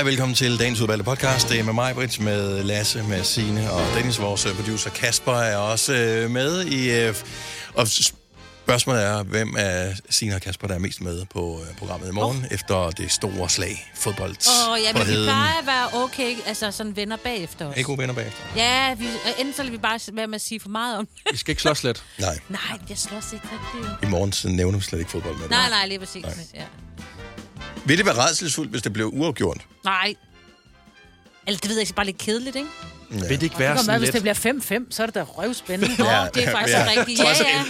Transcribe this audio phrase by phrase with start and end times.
[0.00, 1.48] Hej, velkommen til dagens udvalgte podcast.
[1.48, 5.32] Det er med mig, Brits, med Lasse, med Signe og Dennis, vores øh, producer Kasper,
[5.32, 6.90] er også øh, med i...
[6.90, 7.14] Øh,
[7.74, 12.08] og spørgsmålet er, hvem af Signe og Kasper, der er mest med på øh, programmet
[12.08, 12.44] i morgen, oh.
[12.50, 14.30] efter det store slag fodbold.
[14.30, 17.74] Åh, oh, ja, men vi plejer at være okay, altså sådan venner bagefter os.
[17.76, 18.42] Er I gode venner bagefter?
[18.56, 19.06] Ja, vi,
[19.38, 21.32] enten så lader vi bare være med at sige for meget om det.
[21.32, 22.04] Vi skal ikke slås lidt.
[22.18, 24.04] Nej, Nej, jeg slås ikke rigtigt.
[24.04, 25.48] i morgen så nævner vi slet ikke fodbold med.
[25.48, 26.22] Nej, nej, lige præcis.
[26.22, 26.34] Nej.
[26.54, 26.64] Ja.
[27.90, 29.60] Vil det være redselsfuldt, hvis det blev uafgjort?
[29.84, 30.14] Nej.
[31.46, 32.68] Eller det ved jeg ikke, bare lidt kedeligt, ikke?
[33.10, 33.16] Ja.
[33.16, 34.24] Vil det ikke Det være være, sådan hvis lidt?
[34.24, 36.04] det bliver 5-5, så er det da røvspændende.
[36.04, 36.84] Ja, det er faktisk ja.
[36.84, 36.90] ja.
[37.00, 37.18] rigtigt.
[37.20, 37.64] Ja, ja.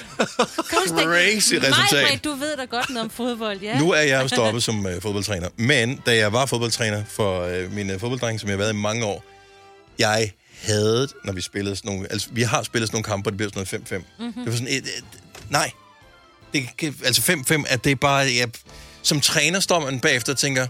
[0.88, 2.02] Crazy resultat.
[2.02, 3.78] Nej, du ved da godt noget om fodbold, ja.
[3.78, 7.72] Nu er jeg jo stoppet som øh, fodboldtræner, men da jeg var fodboldtræner for øh,
[7.72, 9.24] mine fodbolddrenge, som jeg har været i mange år,
[9.98, 10.32] jeg
[10.62, 12.12] havde, når vi spillede sådan nogle...
[12.12, 14.06] Altså, vi har spillet sådan nogle kampe, hvor det blev sådan noget 5-5.
[14.18, 14.32] Mm-hmm.
[14.44, 15.04] Det var sådan et, et,
[15.48, 15.70] nej.
[16.54, 18.16] Det, kan- altså 5-5, at det er bare...
[18.38, 18.48] Jeg,
[19.02, 20.66] som træner står man bagefter og tænker,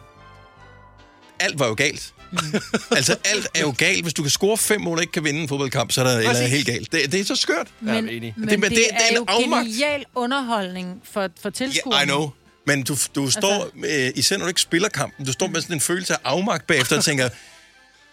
[1.41, 2.13] alt var jo galt.
[2.33, 2.39] Mm.
[2.97, 4.03] altså, alt er jo galt.
[4.03, 6.13] Hvis du kan score fem mål og ikke kan vinde en fodboldkamp, så er der
[6.19, 6.93] et eller helt galt.
[6.93, 7.67] Det, det er så skørt.
[7.81, 8.35] Men, Ja, enig.
[8.37, 9.67] men Det- det, men det, det- det, det er er, en jo afmagt.
[9.67, 11.95] genial underholdning for, for tilskuerne.
[11.97, 12.31] Yeah, I know.
[12.67, 15.77] Men du, du står, øh, især når du ikke spiller kampen, du står med sådan
[15.77, 17.29] en følelse af afmagt bagefter og tænker,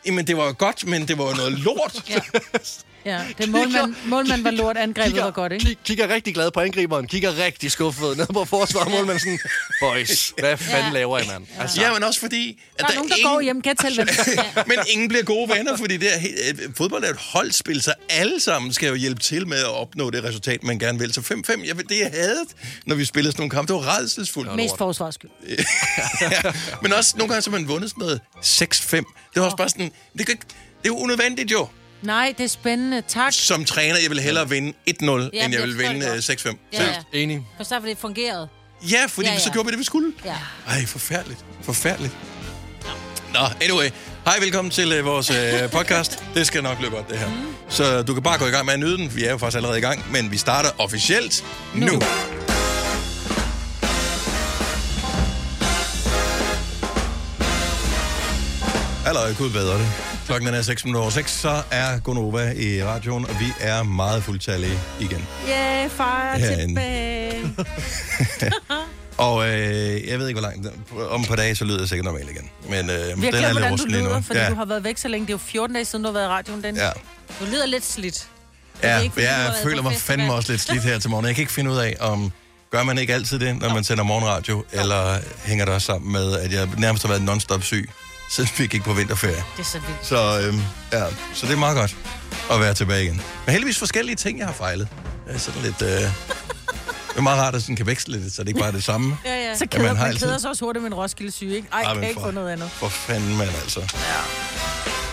[0.05, 2.03] jamen det var jo godt, men det var noget lort.
[2.09, 2.19] Ja.
[3.07, 5.65] Ja, det målmand, målmand var lort, angrebet var godt, ikke?
[5.65, 9.39] Kig, kigger rigtig glad på angriberen, kigger rigtig skuffet ned på forsvaret, målmanden sådan,
[9.81, 10.93] boys, hvad fanden Ja.
[10.93, 11.45] laver I, mand?
[11.59, 12.61] Altså, Ja, men også fordi...
[12.79, 14.07] At Der er nogen, der går hjem, kan tælle hvem.
[14.67, 18.39] men ingen bliver gode venner, fordi det er, øh, fodbold er et holdspil, så alle
[18.39, 21.13] sammen skal jo hjælpe til med at opnå det resultat, man gerne vil.
[21.13, 22.45] Så 5-5, jeg, ved- det jeg havde,
[22.85, 24.55] når vi spillede sådan nogle kampe, det var redselsfuldt.
[24.55, 25.29] Mest forsvarsskyld.
[26.21, 28.95] ja, men også nogle gange, så man vundet sådan noget 6-5.
[28.95, 29.05] Det
[29.35, 30.33] var også bare sådan, det, det
[30.83, 31.67] er jo unødvendigt jo.
[32.01, 33.01] Nej, det er spændende.
[33.07, 33.33] Tak.
[33.33, 36.45] Som træner, jeg vil hellere vinde 1-0, end jeg jeg vil vinde det øh, godt.
[36.45, 36.55] 6-5.
[36.73, 36.93] Ja, ja.
[37.13, 37.47] Enig.
[37.57, 38.47] For så for det fungerede.
[38.91, 39.39] Ja, fordi Ja, ja, ja.
[39.39, 39.53] så ja.
[39.53, 40.11] gjorde vi det, vi skulle.
[40.25, 40.35] Ja.
[40.67, 41.45] Ej, forfærdeligt.
[41.63, 42.13] Forfærdeligt.
[43.33, 43.89] Nå, anyway.
[44.25, 45.35] Hej, velkommen til uh, vores uh,
[45.77, 46.23] podcast.
[46.33, 47.27] Det skal nok løbe godt, det her.
[47.27, 47.33] Mm.
[47.69, 49.15] Så du kan bare gå i gang med at nyde den.
[49.15, 51.43] Vi er jo faktisk allerede i gang, men vi starter officielt
[51.75, 51.85] nu.
[51.85, 52.01] nu.
[59.05, 60.16] Allerede kunne bedre det.
[60.27, 64.23] Klokken er 6 minutter over 6, så er Gonova i radioen, og vi er meget
[64.23, 65.27] fuldtallige igen.
[65.47, 66.67] Ja, yeah, far Herinde.
[66.67, 67.55] tilbage.
[69.17, 70.67] Og øh, jeg ved ikke, hvor langt...
[71.09, 72.49] Om et par dage, så lyder jeg sikkert normalt igen.
[72.69, 74.21] Men øh, Vi har den er lidt hvordan du rusten lige nu.
[74.21, 74.49] fordi ja.
[74.49, 75.27] du har været væk så længe.
[75.27, 76.75] Det er jo 14 dage siden, du har været i radioen, den.
[76.75, 76.89] Ja,
[77.39, 78.27] Du lyder lidt slidt.
[78.83, 80.17] ja ikke, jeg været føler mig festival?
[80.19, 81.25] fandme også lidt slidt her til morgen.
[81.25, 82.31] Jeg kan ikke finde ud af, om...
[82.71, 84.65] Gør man ikke altid det, når man sender morgenradio?
[84.71, 87.89] Eller hænger det også sammen med, at jeg nærmest har været non-stop syg,
[88.29, 89.43] siden vi gik på vinterferie?
[89.57, 90.05] Det er så vildt.
[90.05, 90.61] Så, øhm,
[90.91, 91.95] ja, så det er meget godt
[92.51, 93.21] at være tilbage igen.
[93.45, 94.87] Men heldigvis forskellige ting, jeg har fejlet.
[95.27, 95.81] Det er sådan lidt...
[95.81, 95.87] Øh,
[97.09, 98.83] det er meget rart, at sådan kan veksle lidt, så det ikke bare er det
[98.83, 99.17] samme.
[99.25, 99.55] Ja, ja.
[99.55, 101.55] Så Ja, keder man har man altid- keder sig også hurtigt med en Roskilde syge,
[101.55, 101.67] ikke?
[101.73, 102.69] Ej, Ej, kan men jeg ikke for- få noget andet.
[102.71, 103.93] For fanden, mand, altså.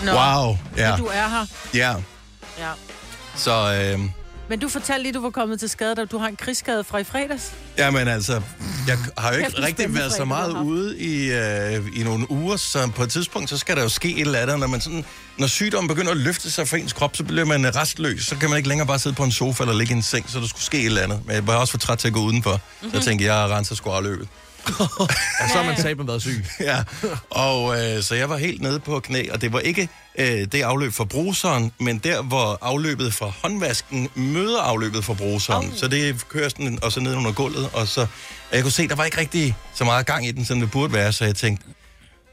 [0.04, 1.46] Nå, Wow, ja, du er her.
[1.74, 1.94] ja.
[2.58, 2.70] Ja.
[3.36, 3.52] Så,
[3.92, 4.10] øhm,
[4.48, 6.98] Men du fortalte lige, du var kommet til skade, da du har en krigsskade fra
[6.98, 7.52] i fredags.
[7.78, 8.42] Jamen altså,
[8.86, 12.30] jeg har jo Kæft, ikke en rigtig været så meget ude i, øh, i nogle
[12.30, 14.58] uger, så på et tidspunkt, så skal der jo ske et eller andet.
[14.58, 15.04] Når, man sådan,
[15.38, 18.26] når sygdommen begynder at løfte sig fra ens krop, så bliver man restløs.
[18.26, 20.30] Så kan man ikke længere bare sidde på en sofa eller ligge i en seng,
[20.30, 21.20] så der skulle ske et eller andet.
[21.26, 22.52] Men jeg var også for træt til at gå udenfor.
[22.52, 22.90] Mm-hmm.
[22.90, 24.28] Så jeg tænkte, jeg renser sgu løbet.
[25.42, 26.44] Og så har man taben været syg.
[26.60, 26.82] Ja,
[27.30, 29.88] og øh, så jeg var helt nede på knæ, og det var ikke
[30.18, 35.66] øh, det afløb fra bruseren, men der, hvor afløbet fra håndvasken møder afløbet fra bruseren.
[35.66, 35.76] Oh.
[35.76, 38.00] Så det kører sådan, og så ned under gulvet, og så...
[38.00, 40.70] Og jeg kunne se, der var ikke rigtig så meget gang i den, som det
[40.70, 41.66] burde være, så jeg tænkte,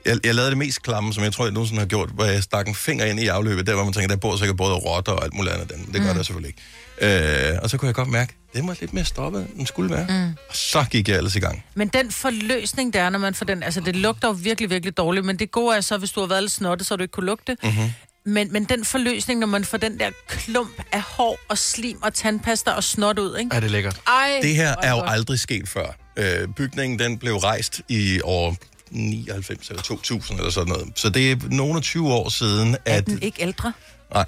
[0.05, 2.43] jeg, jeg lavede det mest klamme, som jeg tror, jeg nogensinde har gjort, hvor jeg
[2.43, 5.11] stak en finger ind i afløbet, der hvor man tænker, der bor sikkert både rotter
[5.11, 5.69] og alt muligt andet.
[5.69, 5.93] Den.
[5.93, 6.61] Det gør der selvfølgelig ikke.
[7.01, 10.05] Øh, og så kunne jeg godt mærke, det var lidt mere stoppet, end skulle være.
[10.09, 10.35] Mm.
[10.49, 11.63] Og så gik jeg ellers i gang.
[11.75, 13.63] Men den forløsning, der er, når man får den...
[13.63, 16.27] Altså, det lugter jo virkelig, virkelig dårligt, men det gode er så, hvis du har
[16.27, 17.57] været lidt snottet, så du ikke kunne lugte.
[17.63, 17.91] Mm-hmm.
[18.25, 22.13] Men, men den forløsning, når man får den der klump af hår og slim og
[22.13, 23.49] tandpasta og snot ud, ikke?
[23.55, 24.01] Ja, det er lækkert.
[24.07, 25.09] Ej, Det her er jo godt.
[25.11, 25.95] aldrig sket før.
[26.17, 28.55] Øh, bygningen den blev rejst i år
[28.91, 30.87] 99 eller 2000 eller sådan noget.
[30.95, 33.05] Så det er nogle af 20 år siden, Er at...
[33.05, 33.73] den ikke ældre?
[34.13, 34.25] Nej.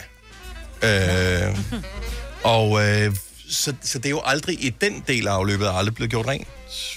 [0.83, 1.57] Øh,
[2.43, 3.15] og øh,
[3.49, 6.47] så, så det er jo aldrig i den del af afløbet aldrig blevet gjort rent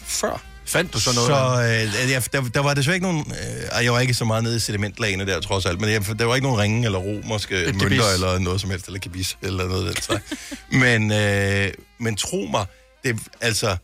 [0.04, 0.42] før.
[0.66, 1.26] Fandt du så noget?
[1.28, 3.32] Så øh, jeg, der, der var desværre ikke nogen...
[3.78, 5.80] Øh, jeg var ikke så meget nede i sedimentlagene der, trods alt.
[5.80, 8.86] Men jeg, der var ikke nogen ringe eller romerske mønter eller noget som helst.
[8.86, 10.24] Eller kibis eller noget af den slags.
[10.70, 12.66] men, øh, men tro mig,
[13.04, 13.76] det, altså...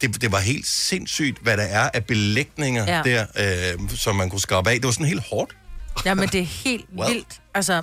[0.00, 3.02] Det, det var helt sindssygt, hvad der er af belægninger ja.
[3.06, 3.26] Ja.
[3.36, 4.76] der, øh, som man kunne skrabe af.
[4.76, 5.56] Det var sådan helt hårdt.
[6.04, 7.12] Jamen, det er helt Well.
[7.14, 7.40] vildt.
[7.54, 7.82] Altså,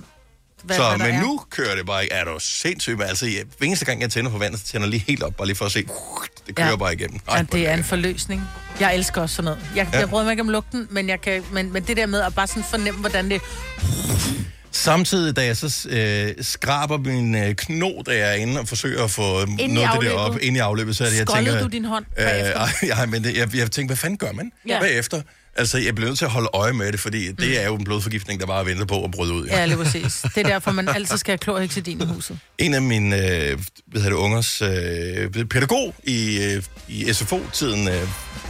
[0.64, 1.22] hvad, så, hvad der men er.
[1.22, 2.16] nu kører det bare ikke.
[2.16, 3.04] Er du sindssygt?
[3.04, 5.36] Altså, jeg, hver eneste gang, jeg tænder på vandet, så tænder jeg lige helt op,
[5.36, 5.86] bare lige for at se.
[6.48, 6.76] Det kører Ja.
[6.76, 7.20] bare igennem.
[7.32, 8.42] Ja, hvor det er en forløsning.
[8.80, 9.60] Jeg elsker også sådan noget.
[9.76, 9.90] Jeg, Ja.
[9.94, 10.00] ja.
[10.00, 12.36] jeg bryder mig ikke om lugten, men, jeg kan, men, men det der med at
[12.36, 13.42] bare sådan fornemme, hvordan det...
[14.74, 19.12] Samtidig, da jeg så øh, skraber min øh, kno, jeg er inde og forsøger at
[19.12, 21.46] få i noget af det der op ind i afløbet, så er det, jeg Skoldede
[21.52, 21.62] tænker...
[21.64, 22.60] du din hånd Øh, bagefter?
[22.60, 22.70] ej,
[23.00, 24.74] ja, men det, jeg, jeg tænkte, hvad fanden gør man ja.
[24.74, 24.80] Ja.
[24.80, 25.22] bagefter?
[25.56, 27.36] Altså, jeg bliver nødt til at holde øje med det, fordi mm.
[27.36, 29.46] det er jo en blodforgiftning, der bare venter på at bryde ud.
[29.46, 30.22] Ja, lige præcis.
[30.36, 32.40] Det er derfor, man altid skal have klorhexidin i huset.
[32.58, 33.16] En af mine
[33.50, 38.08] øh, hvad det, ungers øh, pædagog i, øh, i SFO-tiden, øh,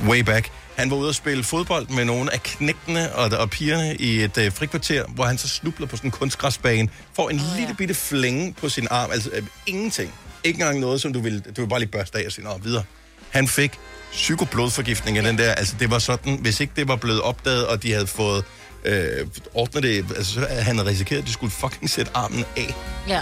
[0.08, 3.96] way back, han var ude at spille fodbold med nogle af knægtene og, og pigerne
[3.96, 7.58] i et øh, frikvarter, hvor han så snubler på sådan en kunstgræsbane, får en oh,
[7.60, 10.14] lille bitte flænge på sin arm, altså øh, ingenting.
[10.44, 12.58] Ikke engang noget, som du vil, du vil bare lige børste af og sige, "Nå,
[12.64, 12.84] videre.
[13.30, 13.72] Han fik
[14.12, 17.84] psykoblodforgiftning af den der, altså det var sådan, hvis ikke det var blevet opdaget, og
[17.84, 18.44] de havde fået
[18.86, 22.76] øh, ordnet det, altså så havde han risikeret, at de skulle fucking sætte armen af.
[23.08, 23.22] Ja.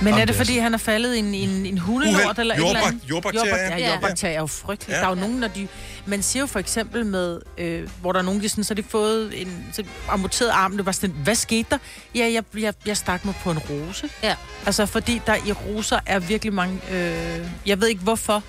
[0.00, 2.38] Men Jamen, er det, fordi han er faldet i en, en, en hundelort Uheld.
[2.38, 3.02] eller et Jordbak- eller andet?
[3.10, 3.54] jordbakterier.
[3.54, 3.76] Jordbak- Ja.
[3.86, 4.88] Ja, jordbakterier er jo frygteligt.
[4.90, 4.94] Ja.
[4.96, 5.00] Ja.
[5.00, 5.68] Der er jo nogen, når de...
[6.06, 8.82] Man siger jo for eksempel med, øh, hvor der er nogen, de sådan, så har
[8.82, 10.76] de fået en så amputeret arm.
[10.76, 11.78] Det var sådan, hvad skete der?
[12.14, 14.08] Ja, jeg, jeg, jeg stak mig på en rose.
[14.22, 14.34] Ja.
[14.66, 16.78] Altså, fordi der i roser er virkelig mange...
[16.90, 18.42] Øh, jeg ved ikke, hvorfor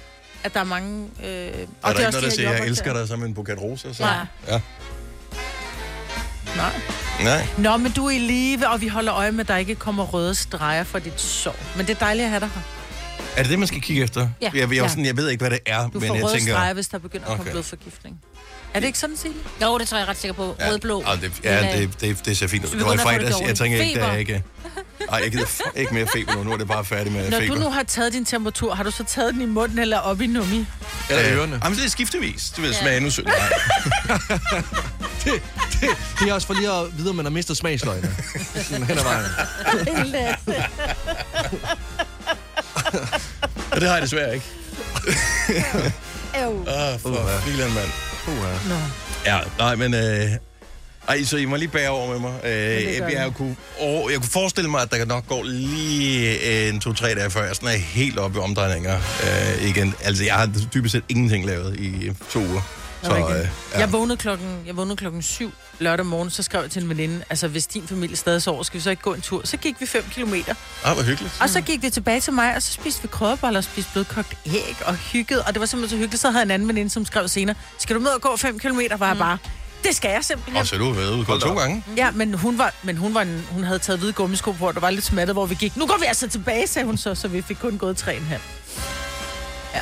[0.44, 1.04] at der er mange...
[1.24, 1.51] Øh,
[1.81, 3.94] og Er der ikke noget, der siger, jeg elsker dig som en buket roser?
[3.94, 4.04] Så?
[4.04, 4.25] Nej.
[4.48, 4.60] Ja.
[6.56, 6.72] Nej.
[7.24, 7.48] Nej.
[7.57, 10.04] Nå, men du er i live, og vi holder øje med, at der ikke kommer
[10.04, 11.56] røde streger for dit sår.
[11.78, 12.62] Men det er dejligt at have dig her.
[13.38, 14.30] Er det det, man skal kigge efter?
[14.42, 14.51] Ja.
[14.54, 14.88] Jeg, jeg, Ja.
[14.88, 16.54] sådan, jeg ved ikke, hvad det er, Du men får jeg røde tænker...
[16.54, 17.51] streger, hvis der begynder at komme Okay.
[17.51, 18.19] blodforgiftning.
[18.74, 19.36] Er det ikke sådan, Signe?
[19.62, 20.56] Jo, det tror jeg ret sikker på.
[20.60, 21.04] Ja, Rødblå.
[21.08, 22.70] Ja, det, ja Men, øh, det, det, det ser fint ud.
[22.70, 23.42] Det var i det fredags.
[23.42, 24.44] Jeg tænker ikke, der er ikke...
[25.12, 26.44] Ej, jeg gider f- ikke mere feber nu.
[26.44, 27.56] Nu er det bare færdig med Når feber.
[27.56, 30.22] du nu har taget din temperatur, har du så taget den i munden eller op
[30.22, 30.66] i nummi?
[31.10, 31.60] Eller Øh, ørerne.
[31.64, 32.50] Jamen, det er skiftevis.
[32.58, 32.80] Du ved, Ja.
[32.81, 33.04] smagen.
[33.25, 33.34] Nej.
[35.24, 35.34] Det,
[35.81, 38.16] det, det er også for lige at vide, om man har mistet smagsløgene.
[38.64, 39.26] Sådan hen ad vejen.
[43.72, 44.46] Og det har jeg desværre ikke.
[46.44, 46.60] Øv.
[46.60, 47.90] Åh, for filen, mand.
[48.28, 48.75] Uh, Nå.
[49.25, 49.94] Ja, nej, men...
[49.94, 50.30] Øh,
[51.08, 52.34] ej, så I må lige bære over med mig.
[52.46, 56.80] Øh, jeg, jeg, kunne, og, jeg kunne forestille mig, at der nok går lige en
[56.80, 59.96] to-tre dage, før jeg sådan er helt oppe i omdrejninger øh, igen.
[60.04, 62.82] Altså, jeg har dybest set ingenting lavet i to uger.
[63.04, 63.80] Så, øh, ja.
[63.80, 67.24] Jeg vågnede klokken, jeg vågnede klokken syv lørdag morgen, så skrev jeg til en veninde,
[67.30, 69.42] altså hvis din familie stadig sover, skal vi så ikke gå en tur?
[69.44, 70.54] Så gik vi 5 kilometer.
[70.84, 71.38] ah, hvor hyggeligt.
[71.42, 74.34] Og så gik vi tilbage til mig, og så spiste vi krødeboller og spiste blødkogt
[74.46, 75.42] æg og hygget.
[75.42, 76.22] Og det var simpelthen så hyggeligt.
[76.22, 78.98] Så havde en anden veninde, som skrev senere, skal du med og gå 5 kilometer?
[78.98, 79.38] Var jeg bare,
[79.84, 80.58] det skal jeg simpelthen.
[80.58, 81.84] Og så har du været ude to gange.
[81.98, 84.74] Ja, men hun var, men hun, var en, hun havde taget hvide gummisko på, og
[84.74, 85.78] der var lidt smattet, hvor vi gik.
[85.78, 88.12] Nu går vi altså tilbage, sagde hun så, så vi fik kun gået 3,5.
[89.74, 89.80] Ja.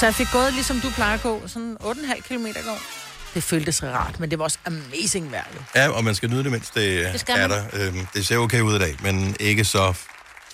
[0.00, 2.78] Så jeg fik gået, ligesom du plejer at gå, sådan 8,5 km går.
[3.34, 5.60] Det føltes rart, men det var også amazing vejr, jo.
[5.74, 7.50] Ja, og man skal nyde det, mens det, Det skal er man.
[7.50, 7.64] der.
[7.72, 9.94] Øhm, det ser okay ud i dag, men ikke så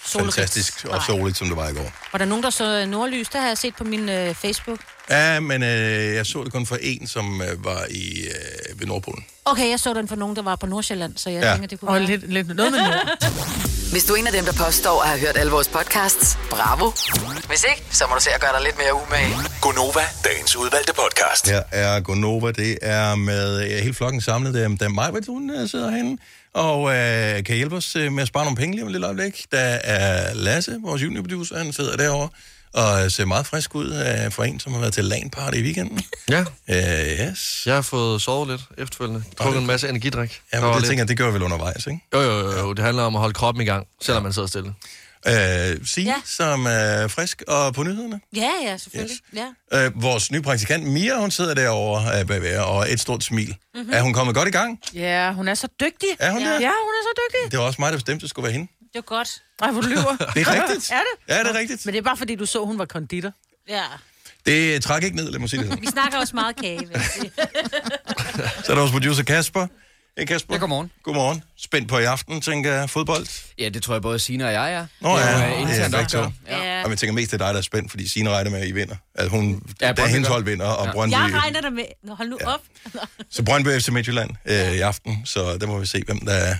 [0.04, 0.34] Solrigt.
[0.34, 1.06] fantastisk og Nej.
[1.06, 1.92] soligt, som det var i går.
[2.12, 3.28] Var der nogen, der så nordlys?
[3.28, 4.78] Det har jeg set på min øh, Facebook.
[5.10, 8.86] Ja, men øh, jeg så det kun for en, som øh, var i øh, ved
[8.86, 9.24] Nordpolen.
[9.44, 11.52] Okay, jeg så den for nogen, der var på Nordsjælland, så jeg Ja.
[11.52, 12.06] tænker, det kunne Og være.
[12.06, 13.08] lidt, lidt noget med nord.
[13.92, 16.90] Hvis du er en af dem, der påstår at have hørt alle vores podcasts, bravo.
[17.48, 19.36] Hvis ikke, så må du se at gøre dig lidt mere umage.
[19.60, 21.48] Gonova, dagens udvalgte podcast.
[21.48, 24.54] Her er Gonova, det er med øh, hele flokken samlet.
[24.54, 26.22] Det er, det er mig, hvor hun øh, sidder herinde,
[26.54, 29.06] og øh, kan hjælpe os øh, med at spare nogle penge lige om et lille
[29.06, 29.44] øjeblik.
[29.52, 32.28] Der er Lasse, vores juniorproducer, han sidder derovre,
[32.74, 33.92] og ser meget frisk ud
[34.26, 36.00] øh, for en, som har været til LAN party i weekenden.
[36.30, 36.76] Ja, Øh,
[37.28, 37.62] yes.
[37.66, 39.22] jeg har fået sovet lidt efterfølgende.
[39.38, 40.40] Drukket en masse energidrik.
[40.52, 42.00] Ja, men det lidt- tænker jeg, det gør jeg vel undervejs, ikke?
[42.14, 44.48] Jo, jo, jo, jo, det handler om at holde kroppen i gang, selvom man sidder
[44.48, 44.74] stille.
[45.28, 46.16] Øh, Signe, ja.
[46.24, 48.20] Som er frisk og på nyhederne.
[48.36, 49.18] Ja, ja, selvfølgelig.
[49.34, 49.46] Yes.
[49.72, 49.84] Ja.
[49.86, 53.56] Øh, vores nye praktikant Mia, hun sidder derovre øh, bagved, og et stort smil.
[53.74, 53.92] Mm-hmm.
[53.92, 54.80] Er hun kommet godt i gang?
[54.94, 56.08] Ja, hun er så dygtig.
[56.18, 56.46] Er hun Ja.
[56.54, 56.60] det?
[56.60, 57.50] Ja, hun er så dygtig.
[57.52, 58.66] Det var også mig, der bestemte, at det skulle være hende.
[58.80, 59.42] Det var godt.
[59.60, 60.16] Nej, hvor du lyver.
[60.34, 60.90] Det er rigtigt.
[60.98, 61.34] er det?
[61.34, 61.86] Ja, det er rigtigt.
[61.86, 63.32] Men det er bare fordi, du så, hun var konditor.
[63.68, 63.82] Ja.
[64.46, 65.82] Det træk ikke ned, lad mig sige det sådan.
[65.82, 67.32] Vi snakker også meget kage, vil jeg sige.
[68.64, 69.66] Så er der vores producer Kasper.
[70.18, 70.54] Hey Kasper.
[70.54, 70.90] Ja, godmorgen.
[71.02, 71.42] Godmorgen.
[71.56, 72.90] Spændt på i aften, tænker jeg.
[72.90, 73.26] Fodbold.
[73.58, 74.86] Ja, det tror jeg både Sina og jeg er.
[75.00, 76.18] Nå er ja, øh, det er internt begge to.
[76.18, 76.30] opgør.
[76.48, 76.84] Ja.
[76.84, 78.68] Og jeg tænker mest, det er dig, der er spændt, fordi Signe regner med, at
[78.68, 78.96] I vinder.
[79.14, 80.92] Altså hun, ja, Brøndby hendes hold vinder, og Ja.
[80.92, 81.12] Brøndby...
[81.14, 81.84] Jeg regner der med...
[82.04, 82.46] Nå, hold nu ja.
[82.54, 82.60] op.
[83.30, 86.56] Så Brøndby FC Midtjylland øh, i aften, så der må vi se, hvem der er,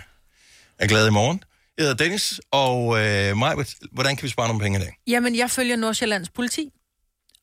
[0.78, 1.42] er glad i morgen.
[1.78, 4.92] Jeg hedder Dennis, og øh, Majbert, hvordan kan vi spare nogle penge i dag?
[5.06, 6.68] Jamen, jeg følger Nordsjællands politi.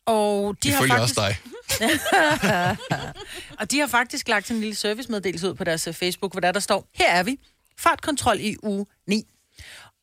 [0.08, 1.38] Og de, De har følger faktisk, også dig.
[3.60, 6.52] Og de har faktisk lagt en lille servicemeddelelse ud på deres øh, Facebook, hvor der,
[6.52, 7.40] der står, her er vi,
[7.80, 9.24] fartkontrol i uge 9.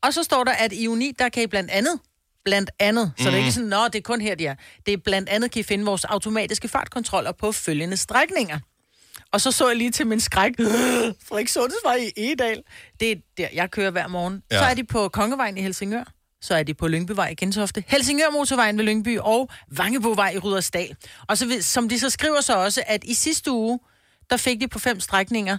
[0.02, 2.00] Og så står der, at i uge 9, der kan I blandt andet,
[2.44, 3.30] blandt andet, så mm.
[3.30, 4.54] det er ikke sådan, nå, det er kun her, de er.
[4.87, 8.59] Det er blandt andet, kan I finde vores automatiske fartkontroller på følgende strækninger.
[9.33, 10.52] Og så så jeg lige til min skræk,
[11.28, 12.62] Frederik Sundhedsvej i Egedal.
[13.00, 14.42] Det er der, jeg kører hver morgen.
[14.50, 14.59] Ja.
[14.59, 16.04] Så er de på Kongevejen i Helsingør.
[16.44, 17.84] Så er de på Lyngbyvej i Gentofte.
[17.86, 20.96] Helsingør Motorvejen ved Lyngby og Vangebovej i Rudersdal.
[21.28, 23.80] Og så, som de så skriver så også, at i sidste uge,
[24.30, 25.58] der fik de på fem strækninger,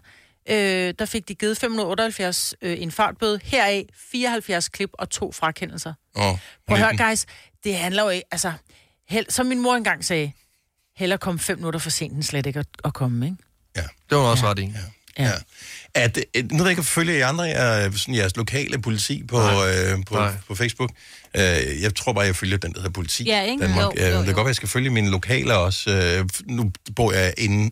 [0.49, 3.39] øh, der fik de givet 578 øh, en fartbøde.
[3.43, 5.93] Heraf 74 klip og to frakendelser.
[6.15, 6.37] Åh, Prøv
[6.67, 7.07] at høre, 19.
[7.07, 7.25] guys,
[7.63, 8.53] det handler jo ikke, altså,
[9.09, 10.31] held, som min mor engang sagde,
[10.95, 13.37] heller komme fem minutter for sent, end slet ikke at, at komme, ikke?
[13.75, 13.81] Ja.
[14.09, 14.65] Det var også ret i.
[14.65, 14.71] Ja.
[15.19, 15.31] Ja.
[15.93, 19.23] At, øh, nu ved jeg ikke, at følge jer andre, jeg, sådan jeres lokale politi
[19.27, 20.31] på, øh, på, Nej.
[20.47, 20.89] på Facebook.
[21.35, 21.41] Øh,
[21.81, 23.23] jeg tror bare, jeg følger den, der hedder politi.
[23.23, 23.63] Ja, ikke?
[23.63, 23.83] Danmark.
[23.83, 24.35] Jo, Ja, jo, Det kan jo.
[24.35, 25.89] godt være, jeg skal følge mine lokale også.
[25.91, 27.71] Øh, nu bor jeg inde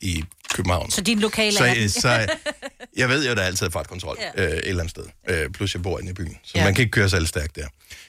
[0.00, 0.90] i København.
[0.90, 1.88] Så din lokale så, er den.
[1.90, 2.08] så
[2.96, 4.44] jeg ved jo, at der altid er fartkontrol ja.
[4.44, 5.04] øh, et eller andet sted.
[5.28, 6.36] Øh, plus jeg bor inde i byen.
[6.44, 6.64] Så Ja.
[6.64, 7.66] man kan ikke køre særlig stærkt der.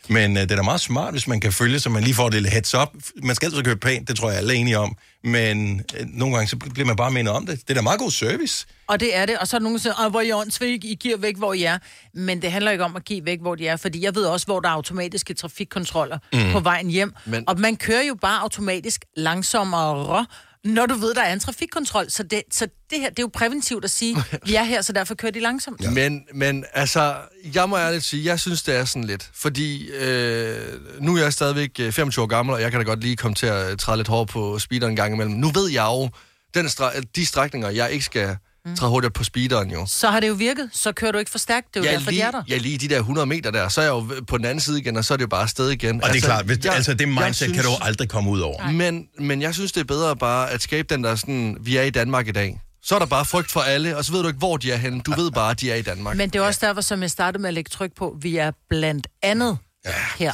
[0.07, 2.29] Men øh, det er da meget smart, hvis man kan følge, så man lige får
[2.29, 2.87] det lidt heads up.
[3.23, 4.95] Man skal altid køre pænt, det tror jeg alle er enige om.
[5.23, 7.61] Men øh, nogle gange, så bliver man bare mindet om det.
[7.61, 8.65] Det er da meget god service.
[8.87, 10.31] Og det er det, og så er der nogen, der siger, "Ej, hvor er I
[10.31, 11.77] åndssvigt, I giver væk, hvor I er.
[12.13, 14.45] Men det handler ikke om at give væk, hvor de er, fordi jeg ved også,
[14.45, 16.51] hvor der er automatiske trafikkontroller mm.
[16.51, 17.13] på vejen hjem.
[17.25, 20.25] Men- Og man kører jo bare automatisk langsommere,
[20.63, 22.09] når du ved, der er en trafikkontrol.
[22.09, 24.93] Så det, så det her, det er jo præventivt at sige, vi er her, så
[24.93, 25.81] derfor kører de langsomt.
[25.81, 25.89] Ja.
[25.89, 27.15] Men, men altså,
[27.53, 29.29] jeg må ærligt sige, jeg synes, det er sådan lidt.
[29.33, 30.57] Fordi øh,
[30.99, 33.35] nu er jeg stadigvæk øh, 25 år gammel, og jeg kan da godt lige komme
[33.35, 35.35] til at træde lidt hårdt på speederen en gang imellem.
[35.35, 36.09] Nu ved jeg jo,
[36.53, 38.37] den stra- de strækninger, jeg ikke skal
[38.77, 39.85] træde hurtigt på speederen jo.
[39.87, 41.73] Så har det jo virket, så kører du ikke for stærkt.
[41.73, 42.43] Det er jo Ja, derfor, de lige, er der.
[42.49, 44.79] ja, lige de der 100 meter der, så er jeg jo på den anden side
[44.79, 46.03] igen, og så er det jo bare afsted igen.
[46.03, 47.53] Og altså, det er klart, hvis, jeg- altså det mindset synes...
[47.57, 48.71] kan du aldrig komme ud over.
[48.71, 51.83] Men, men jeg synes, det er bedre bare at skabe den der sådan, vi er
[51.83, 52.61] i Danmark i dag.
[52.83, 54.77] Så er der bare frygt for alle, og så ved du ikke, hvor de er
[54.77, 55.01] henne.
[55.01, 56.17] Du ved bare, at de er i Danmark.
[56.17, 58.51] Men det er også derfor, som jeg startede med at lægge tryk på, vi er
[58.69, 59.91] blandt andet ja.
[60.19, 60.31] her.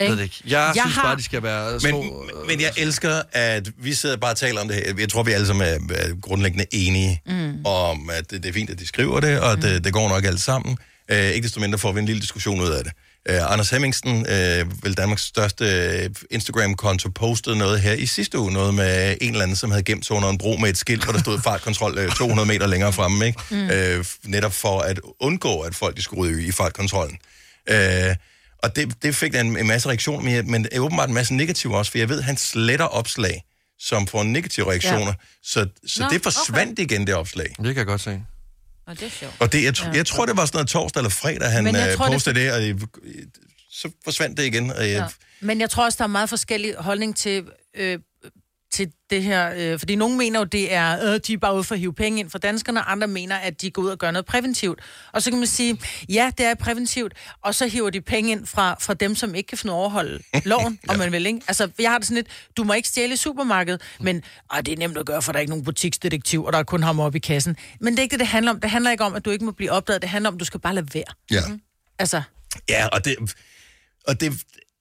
[0.00, 0.40] Jeg ved det ikke.
[0.46, 2.02] Jeg, jeg synes har- bare, de skal være små...
[2.02, 4.94] Men, men jeg elsker, at vi sidder bare og taler om det her.
[4.98, 7.66] Jeg tror, vi alle sammen er, er grundlæggende enige mm.
[7.66, 9.60] om, at det, det er fint, at de skriver det, og mm.
[9.60, 10.78] det, det går nok alt sammen.
[11.12, 12.92] Uh, ikke desto mindre får vi en lille diskussion ud af det.
[13.30, 15.64] Uh, Anders Hemmingsen, uh, vel Danmarks største
[16.04, 19.82] uh, Instagram-konto, postede noget her i sidste uge, noget med en eller anden, som havde
[19.82, 22.66] gemt sig under en bro med et skilt, hvor der stod fartkontrol uh, 200 meter
[22.66, 23.40] længere fremme, ikke?
[23.50, 23.64] Mm.
[23.98, 27.18] Uh, netop for at undgå, at folk de skulle ryge i fartkontrollen.
[27.70, 27.76] Uh,
[28.62, 31.90] og det, det fik en, en masse reaktioner, men, men åbenbart en masse negative også,
[31.90, 33.42] for jeg ved, at han sletter opslag,
[33.78, 35.06] som får negative reaktioner.
[35.06, 35.12] Ja.
[35.42, 36.82] Så, så Nå, det forsvandt okay.
[36.92, 37.46] igen, det opslag.
[37.56, 38.22] Det kan jeg godt se.
[38.86, 39.34] Og det er sjovt.
[39.40, 39.90] Og det, jeg, ja.
[39.90, 42.12] jeg tror, det var sådan noget torsdag eller fredag, han Men jeg øh, tror, det-
[42.12, 42.80] postede det, og øh,
[43.70, 44.70] så forsvandt det igen.
[44.70, 45.04] Og, ja.
[45.40, 47.44] Men jeg tror også, der er meget forskellig holdning til,
[47.76, 47.98] øh,
[48.72, 49.52] til det her.
[49.56, 51.94] Øh, fordi nogle mener jo, det er, øh, de er bare ude for at hive
[51.94, 54.80] penge ind fra danskerne, andre mener, at de går ud og gør noget præventivt.
[55.12, 58.46] Og så kan man sige, ja, det er præventivt, og så hiver de penge ind
[58.46, 60.92] fra, fra dem, som ikke kan finde overholde loven, ja.
[60.92, 61.40] om man vil, ikke?
[61.48, 64.72] Altså, jeg har det sådan lidt, du må ikke stjæle i supermarkedet, men ah, det
[64.72, 67.00] er nemt at gøre, for der er ikke nogen butiksdetektiv, og der er kun ham
[67.00, 67.56] oppe i kassen.
[67.80, 68.60] Men det er ikke det, det handler om.
[68.60, 70.02] Det handler ikke om, at du ikke må blive opdaget.
[70.02, 71.04] Det handler om, at du skal bare lade være.
[71.30, 71.40] ja.
[71.98, 72.22] Altså,
[72.68, 73.16] Ja, og det,
[74.06, 74.32] og det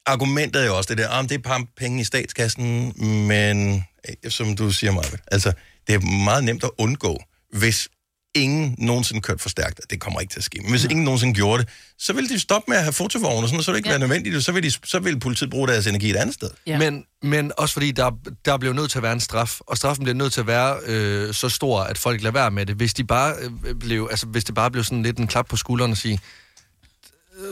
[0.08, 2.94] argumentet er jo også det der, om det er penge i statskassen,
[3.28, 5.52] men øh, som du siger, Marvind, altså,
[5.88, 7.24] det er meget nemt at undgå,
[7.54, 7.88] hvis
[8.36, 9.82] ingen nogensinde kørt for stærkt.
[9.90, 10.60] Det kommer ikke til at ske.
[10.62, 13.50] Men hvis ingen nogensinde gjorde det, så vil de stoppe med at have fotovogne, og
[13.50, 13.94] sådan, og så vil det ikke ja.
[13.94, 16.50] være nødvendigt, og så vil, de, så vil politiet bruge deres energi et andet sted.
[16.68, 16.72] Ja.
[16.72, 16.78] Ja.
[16.78, 18.12] Men, men også fordi, der,
[18.46, 20.78] der bliver nødt til at være en straf, og straffen bliver nødt til at være
[20.86, 22.76] øh, så stor, at folk lader være med det.
[22.76, 23.34] Hvis, de bare,
[23.66, 26.14] øh, blev, altså, hvis det bare blev sådan lidt en klap på skulderen og sige,
[26.14, 26.20] "Øh,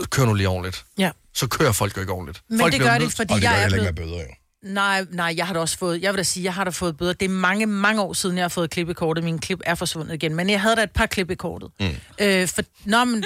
[0.09, 0.85] kør nu lige ordentligt.
[0.97, 1.11] ja.
[1.33, 2.41] Så kører folk jo ikke ordentligt.
[2.49, 4.11] Men folk det gør de, nødt- fordi Og det jeg gør er heller ikke blevet...
[4.11, 4.73] med bøder, jo.
[4.73, 6.97] Nej, nej, jeg har da også fået, jeg vil da sige, jeg har da fået
[6.97, 7.13] bøder.
[7.13, 9.23] Det er mange, mange år siden, jeg har fået klip i kortet.
[9.23, 11.69] Min klip er forsvundet igen, men jeg havde da et par klip i kortet.
[11.79, 11.85] Mm.
[12.21, 13.23] Øh, for, nå, men,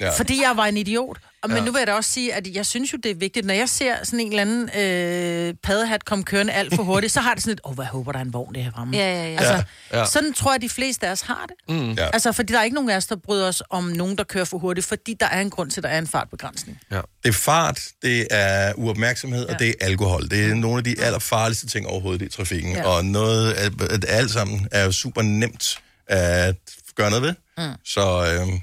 [0.00, 0.10] ja.
[0.18, 1.16] Fordi jeg var en idiot.
[1.42, 3.46] Og, men nu vil jeg da også sige, at jeg synes jo, det er vigtigt,
[3.46, 7.20] når jeg ser sådan en eller anden øh, paddehat komme kørende alt for hurtigt, så
[7.20, 8.96] har det sådan lidt, åh, oh, hvad håber, der er en vogn det her fremme.
[8.96, 9.38] Ja, ja, ja.
[9.38, 10.04] Altså, Ja, ja.
[10.06, 11.76] Sådan tror jeg, de fleste af os har det.
[11.76, 11.92] Mm.
[11.92, 12.06] Ja.
[12.12, 14.44] Altså, fordi der er ikke nogen af os, der bryder os om nogen, der kører
[14.44, 16.78] for hurtigt, fordi der er en grund til, at der er en fartbegrænsning.
[16.90, 17.00] Ja.
[17.22, 19.52] Det er fart, det er uopmærksomhed, ja.
[19.54, 20.28] og det er alkohol.
[20.30, 22.72] Det er nogle af de allerfarligste ting overhovedet i trafikken.
[22.72, 22.86] Ja.
[22.86, 23.72] Og noget, at,
[24.08, 26.56] alt sammen er jo super nemt at
[26.96, 27.34] gøre noget ved.
[27.58, 27.74] Mm.
[27.84, 28.60] Så øh,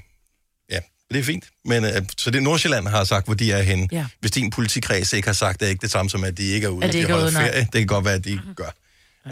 [1.10, 1.44] det er fint.
[1.64, 3.88] Men, øh, så det Nordsjælland har sagt, hvor de er henne.
[3.92, 4.06] Ja.
[4.20, 6.64] Hvis din politikreds ikke har sagt, det er ikke det samme som, at de ikke
[6.66, 7.60] er ude, At de de er holder ude, ferie.
[7.60, 8.70] Det kan godt være, at de gør.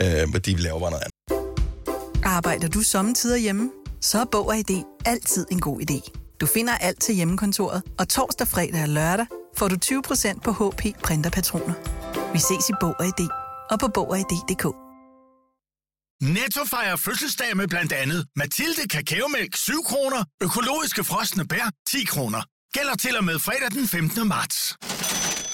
[0.02, 2.24] Øh, men de laver bare noget andet.
[2.24, 3.70] Arbejder du sommetider hjemme?
[4.00, 6.10] Så er Bog og ID altid en god idé.
[6.40, 10.82] Du finder alt til hjemmekontoret, og torsdag, fredag og lørdag får du 20% på HP
[11.04, 11.74] printerpatroner.
[12.32, 13.28] Vi ses i Bog og ID
[13.70, 14.87] og på Bog og ID.dk.
[16.22, 22.42] Netto fejrer fødselsdag med blandt andet Mathilde Kakaomælk 7 kroner, økologiske frosne bær 10 kroner.
[22.74, 24.28] Gælder til og med fredag den 15.
[24.28, 24.76] marts.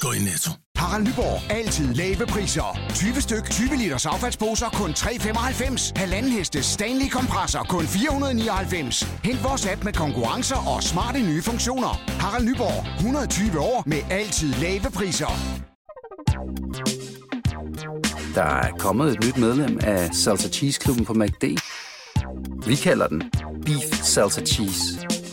[0.00, 0.50] gå i Netto.
[0.76, 1.50] Harald Nyborg.
[1.50, 2.78] Altid lave priser.
[2.94, 5.92] 20 styk, 20 liters affaldsposer kun 3,95.
[5.96, 9.02] Halvanden heste Stanley kompresser kun 499.
[9.24, 12.02] Hent vores app med konkurrencer og smarte nye funktioner.
[12.20, 12.96] Harald Nyborg.
[12.96, 15.30] 120 år med altid lave priser.
[18.34, 21.44] Der er kommet et nyt medlem af Salsa Cheese Klubben på MACD.
[22.66, 23.22] Vi kalder den
[23.66, 24.82] Beef Salsa Cheese,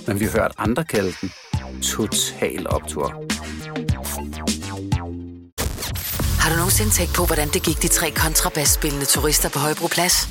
[0.07, 1.31] men vi har hørt andre kalde den
[1.81, 3.07] Total Optor.
[6.41, 10.27] Har du nogensinde tænkt på, hvordan det gik de tre kontrabasspillende turister på Højbroplads?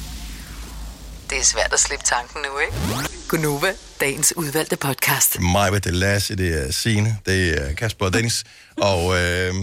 [1.30, 3.08] Det er svært at slippe tanken nu, ikke?
[3.28, 5.40] Gunova, dagens udvalgte podcast.
[5.40, 8.44] Mig, det er Lasse, det er Signe, det er Kasper og Dennis.
[8.76, 9.54] og, øh,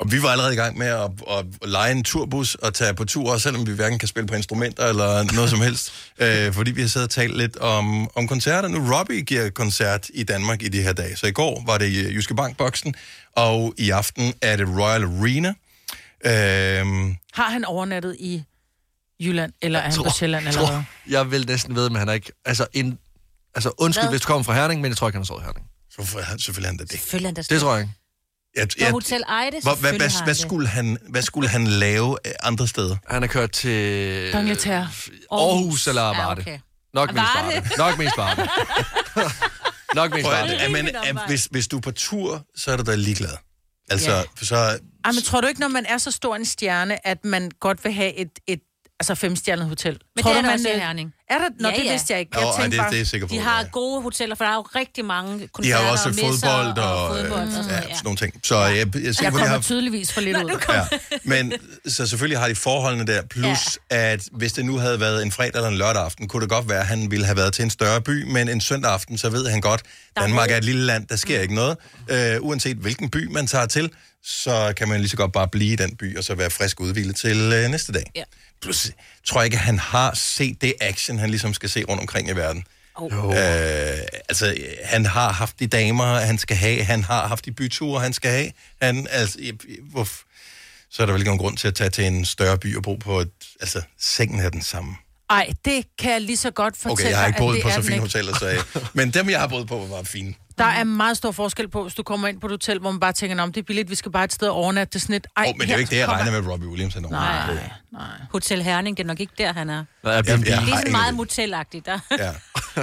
[0.00, 2.94] og vi var allerede i gang med at, at, at lege en turbus og tage
[2.94, 5.92] på tur, også selvom vi hverken kan spille på instrumenter eller noget som helst.
[6.18, 8.68] Øh, fordi vi har siddet og talt lidt om, om koncerter.
[8.68, 11.16] Nu Robbie giver koncert i Danmark i de her dage.
[11.16, 12.94] Så i går var det i Jyske Bank-boksen,
[13.36, 15.48] og i aften er det Royal Arena.
[16.24, 18.42] Øh, Har han overnattet i
[19.20, 20.68] Jylland, eller er han på Sjælland, eller hvad?
[20.68, 22.32] tror, jeg vil næsten ved, men han er ikke...
[22.44, 22.98] Altså, en,
[23.54, 24.12] altså undskyld, Hvad?
[24.12, 25.66] hvis du kommer fra Herning, men jeg tror ikke, han har sovet i Herning.
[25.90, 26.90] så er han selvfølgelig han da det.
[26.90, 27.94] Selvfølgelig han da Det tror jeg ikke.
[28.56, 32.32] Jeg, På Hotel Ejde, hvad, hvad, hvad, hvad, skulle han, hvad skulle han lave øh,
[32.42, 32.96] andre steder?
[33.08, 34.30] Han er kørt til...
[34.34, 35.10] D'Angleterre.
[35.30, 36.40] Aarhus eller Ja, Varde.
[36.40, 36.58] okay.
[36.94, 37.68] Nok mest Varde.
[37.78, 38.42] Nok mest Varde.
[39.94, 40.68] Nok mest Varde.
[40.72, 40.88] men,
[41.26, 43.36] hvis, hvis du er på tur, så er du da ligeglad.
[43.90, 44.16] Altså, Ja.
[44.16, 44.24] ja.
[44.46, 44.56] så...
[44.56, 47.84] Ej, men tror du ikke, når man er så stor en stjerne, at man godt
[47.84, 48.60] vil have et, et
[49.00, 49.98] altså femstjernet hotel?
[50.16, 51.14] Men tror det er du, der man, også i øh, Herning.
[51.30, 51.48] Er der?
[51.60, 51.90] Nå, Ja, det ja.
[51.90, 52.38] vidste jeg ikke.
[52.38, 53.34] Jeg tænkte det, bare, det er jeg sikker på.
[53.34, 56.14] De har gode hoteller, for der er jo rigtig mange de koncerter har også og
[56.14, 58.40] fodbold og, og fodbold og sådan ja, sådan nogle ting.
[58.44, 59.60] Så jeg, jeg, jeg på, de kommer har...
[59.60, 60.60] tydeligvis for lidt ud.
[60.68, 60.82] Ja.
[61.24, 61.52] Men
[61.86, 63.22] så selvfølgelig har de forholdene der.
[63.22, 63.96] Plus, ja.
[64.12, 66.68] at hvis det nu havde været en fredag eller en lørdag aften, kunne det godt
[66.68, 69.30] være, at han ville have været til en større by, men en søndag aften, så
[69.30, 69.82] ved han godt,
[70.14, 71.76] Der er Danmark er et lille land, der sker ikke noget.
[72.08, 73.90] Øh, uanset hvilken by man tager til,
[74.24, 76.80] så kan man lige så godt bare blive i den by, og så være frisk
[76.80, 78.10] udvildet til øh, næste dag.
[78.16, 78.22] Ja.
[78.64, 78.90] Plus,
[79.24, 82.28] tror jeg ikke, at han har set det action, han ligesom skal se rundt omkring
[82.28, 82.64] i verden.
[82.94, 83.12] Oh.
[83.12, 86.84] Øh, altså, han har haft de damer, han skal have.
[86.84, 88.50] Han har haft de byture, han skal have.
[88.82, 89.38] Han, altså,
[89.82, 90.20] hvorf,
[90.90, 92.82] så er der vel ikke nogen grund til at tage til en større by og
[92.82, 93.30] bo på et...
[93.60, 94.96] Altså, sengen er den samme.
[95.30, 97.82] Ej, det kan jeg lige så godt fortælle Okay, jeg har ikke boet på så
[97.82, 100.34] fine hoteller, så jeg, men dem, jeg har boet på, var fine.
[100.58, 103.00] Der er meget stor forskel på, hvis du kommer ind på et hotel, hvor man
[103.00, 104.90] bare tænker, om det er billigt, vi skal bare et sted overnatte.
[104.92, 106.40] Det er sådan et, ej, Åh, oh, men det er jo ikke det, jeg regner
[106.40, 106.96] med, Robbie Williams.
[106.96, 107.70] Nej, overhovedet.
[107.92, 108.02] nej.
[108.32, 109.84] Hotel Herning, det er nok ikke der, han er.
[110.04, 110.28] Er Airbnb.
[110.28, 111.86] Jeg- jeg Det er sådan meget motelagtigt.
[111.86, 111.98] Der.
[112.18, 112.32] Ja.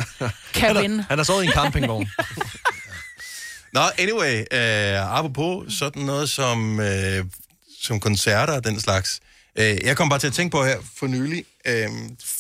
[0.60, 1.00] Cabin.
[1.00, 2.10] Han har sovet i en campingvogn.
[3.74, 7.26] Nå, anyway, øh, apropos sådan noget som, øh,
[7.82, 9.20] som koncerter og den slags.
[9.56, 11.88] Øh, jeg kom bare til at tænke på her for nylig, øh,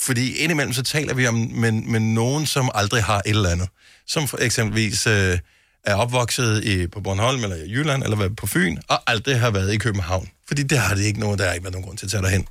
[0.02, 3.70] fordi indimellem så taler vi om med, med nogen, som aldrig har et eller andet.
[4.12, 5.40] Som for eksempelvis øh,
[5.84, 9.74] er opvokset i, på Bornholm eller i Jylland eller på Fyn, og aldrig har været
[9.74, 10.30] i København.
[10.48, 12.24] Fordi det har det ikke nogen, der har ikke været nogen grund til at tage
[12.24, 12.48] derhen.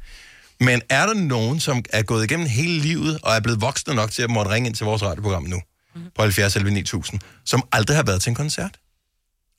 [0.60, 4.10] Men er der nogen, som er gået igennem hele livet og er blevet voksne nok
[4.10, 5.56] til at måtte ringe ind til vores radioprogram nu,
[5.94, 6.10] mm-hmm.
[6.16, 8.78] på 70 11 9000, som aldrig har været til en koncert?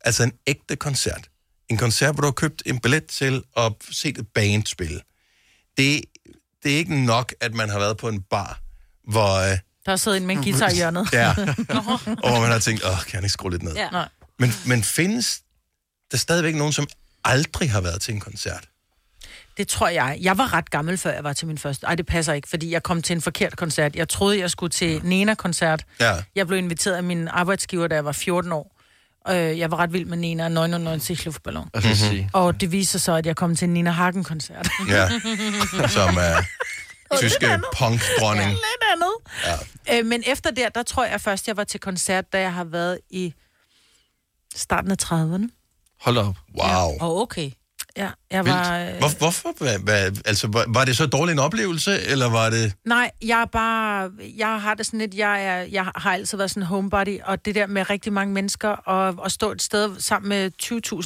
[0.05, 1.29] Altså en ægte koncert.
[1.69, 5.01] En koncert, hvor du har købt en billet til at se et band spille.
[5.77, 6.01] Det,
[6.63, 8.59] det er ikke nok, at man har været på en bar,
[9.07, 9.51] hvor...
[9.51, 11.07] Øh, Der sidder en med en guitar i hjørnet.
[11.13, 11.29] ja,
[12.23, 13.73] og man har tænkt, åh, kan jeg ikke skrue lidt ned?
[13.75, 13.89] Ja.
[13.89, 14.07] Nej.
[14.39, 15.41] Men, men findes
[16.11, 16.87] der stadigvæk nogen, som
[17.23, 18.67] aldrig har været til en koncert?
[19.57, 20.17] Det tror jeg.
[20.21, 21.85] Jeg var ret gammel, før jeg var til min første.
[21.87, 23.95] Ej, det passer ikke, fordi jeg kom til en forkert koncert.
[23.95, 25.83] Jeg troede, jeg skulle til Nena-koncert.
[25.99, 26.15] Ja.
[26.35, 28.77] Jeg blev inviteret af min arbejdsgiver, da jeg var 14 år.
[29.29, 31.69] Øh, Jeg var ret vild med Nena og 99 luftballon.
[31.93, 32.29] Sige.
[32.33, 34.69] Og det viser sig, at jeg kom til en Nina Hagen-koncert.
[34.89, 35.09] Ja,
[35.97, 36.43] som er
[37.17, 37.45] tyske
[37.77, 38.49] punk-dronning.
[38.49, 39.13] Lidt andet.
[39.87, 39.99] Ja.
[39.99, 42.63] Øh, men efter det, der tror jeg først, jeg var til koncert, da jeg har
[42.63, 43.33] været i
[44.55, 45.47] starten af 30'erne.
[46.01, 46.35] Hold op.
[46.57, 46.91] Wow.
[47.01, 47.51] Åh, oh, okay.
[47.97, 48.79] Ja, jeg var...
[48.79, 49.53] øh, Hvor, hvorfor?
[49.57, 52.73] Hvad, hvad, altså, var, var det så dårlig en oplevelse, eller var det...
[52.85, 54.11] Nej, jeg er bare...
[54.37, 55.15] Jeg har det sådan lidt...
[55.15, 58.33] Jeg, er, jeg har altid været sådan en homebody, og det der med rigtig mange
[58.33, 60.51] mennesker, og, og stå et sted sammen med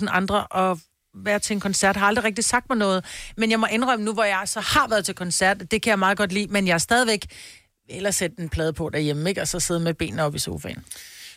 [0.01, 0.79] 20.000 andre, og
[1.23, 3.05] være til en koncert, har aldrig rigtig sagt mig noget.
[3.37, 5.99] Men jeg må indrømme nu, hvor jeg så har været til koncert, det kan jeg
[5.99, 7.25] meget godt lide, men jeg er stadigvæk
[7.89, 9.41] eller sætte en plade på derhjemme, ikke?
[9.41, 10.83] og så sidde med benene op i sofaen.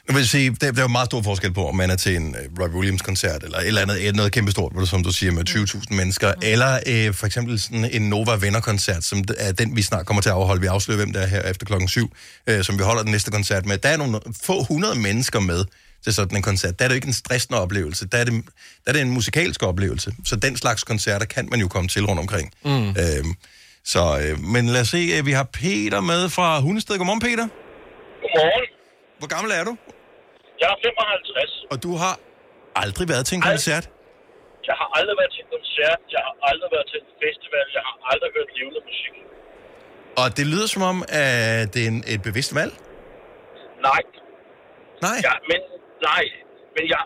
[0.09, 2.17] Jeg vil sige, der, der er jo meget stor forskel på, om man er til
[2.17, 5.33] en uh, Robbie Williams-koncert, eller et eller andet, noget kæmpestort, hvor du, som du siger,
[5.33, 6.41] med 20.000 mennesker, mm.
[6.43, 10.29] eller uh, for eksempel sådan en Nova Venner-koncert, som er den, vi snart kommer til
[10.29, 10.61] at afholde.
[10.61, 12.13] Vi afslører, hvem der er her efter klokken syv,
[12.51, 13.79] uh, som vi holder den næste koncert med.
[13.79, 15.65] Der er nogle få hundrede mennesker med
[16.05, 16.79] til sådan en koncert.
[16.79, 18.09] Der er det jo ikke en stressende oplevelse.
[18.13, 18.35] Der er det,
[18.85, 20.13] der er det en musikalsk oplevelse.
[20.25, 22.47] Så den slags koncerter kan man jo komme til rundt omkring.
[22.65, 22.89] Mm.
[22.89, 23.25] Uh,
[23.85, 26.99] så, uh, men lad os se, uh, vi har Peter med fra Hundested.
[26.99, 27.47] Godmorgen, Peter.
[28.23, 28.67] Godmorgen.
[29.21, 29.73] Hvor gammel er du?
[30.61, 31.67] Jeg er 55.
[31.73, 32.15] Og du har
[32.85, 33.51] aldrig været til en Ej.
[33.51, 33.85] koncert?
[34.69, 37.85] Jeg har aldrig været til en koncert, jeg har aldrig været til en festival, jeg
[37.89, 39.15] har aldrig hørt levende musik.
[40.21, 42.73] Og det lyder som om, at det er en, et bevidst valg.
[43.89, 44.03] Nej.
[45.07, 45.19] Nej?
[45.29, 45.61] Ja, men,
[46.11, 46.25] nej.
[46.77, 47.03] Men jeg,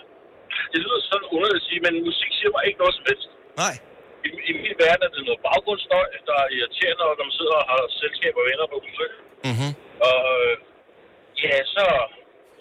[0.72, 3.28] det lyder sådan underligt at sige, men musik siger mig ikke noget som helst.
[3.62, 3.74] Nej.
[4.26, 7.66] I, I min verden er det noget baggrundsstøj, der er irriterende, når man sidder og
[7.72, 9.12] har selskab og venner på besøg.
[9.48, 9.70] Mm-hmm.
[10.08, 10.52] Og øh,
[11.44, 11.84] ja, så,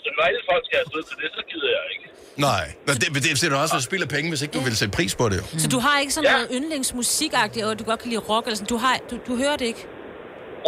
[0.04, 2.06] så når alle folk skal afsted til det, så gider jeg ikke.
[2.48, 4.94] Nej, men det, det, det er også at spille penge, hvis ikke du vil sætte
[5.00, 5.38] pris på det.
[5.42, 5.46] Jo.
[5.64, 8.72] Så du har ikke sådan noget yndlingsmusikagtigt, og du godt kan lide rock eller sådan.
[8.76, 9.84] Du, har, du, du hører det ikke?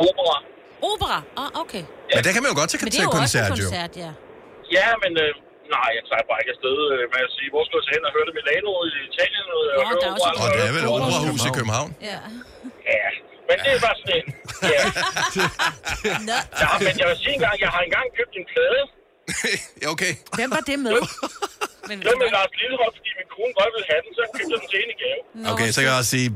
[0.08, 0.38] Opera.
[0.91, 1.17] Opera?
[1.41, 1.84] Ah, okay.
[2.15, 3.65] Men der kan man jo godt tage Men det til er jo koncert, også en
[3.65, 3.69] jo.
[3.69, 4.12] koncert, ja.
[4.78, 5.32] Ja, men øh,
[5.75, 8.03] nej, jeg tager bare ikke afsted øh, med at sige, hvor skal jeg tage hen
[8.09, 9.45] og høre det Milano i Italien?
[9.57, 11.89] Og, Nå, der er et Og der er vel operahus i København.
[12.12, 12.19] Ja.
[12.93, 13.07] Ja,
[13.49, 14.25] men det er bare sådan en...
[14.73, 14.83] Ja.
[16.63, 18.81] ja, men jeg vil sige engang, jeg har engang købt en plade.
[19.81, 20.13] Ja, okay.
[20.38, 20.97] Hvem var det med?
[21.89, 24.51] Men, det var med Lars Lillehold, fordi min kone godt ville have den, så købte
[24.53, 25.21] jeg den til hende i gave.
[25.53, 26.29] Okay, så kan jeg også sige,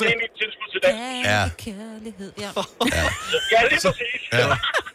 [0.00, 0.92] Det er mit tilskud til den.
[1.32, 1.42] Ja.
[1.66, 2.50] Kærlighed, ja.
[3.54, 4.20] Ja, lige præcis.
[4.32, 4.46] ja,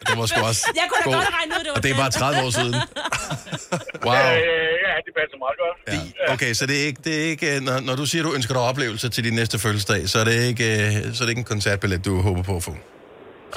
[0.06, 1.14] det var sgu også Jeg kunne da god.
[1.20, 2.74] godt regne ud, det var Og det er bare 30 år siden.
[4.08, 4.14] Wow.
[4.14, 5.76] Øh, ja, det passer meget godt.
[5.94, 6.32] Ja.
[6.34, 8.52] Okay, så det er ikke, det er ikke øh, når, når du siger, du ønsker
[8.58, 11.44] dig oplevelser til din næste fødselsdag, så er det ikke, øh, så er det ikke
[11.46, 12.72] en koncertbillet, du håber på at få.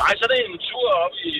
[0.01, 1.31] Nej, så er det en tur op i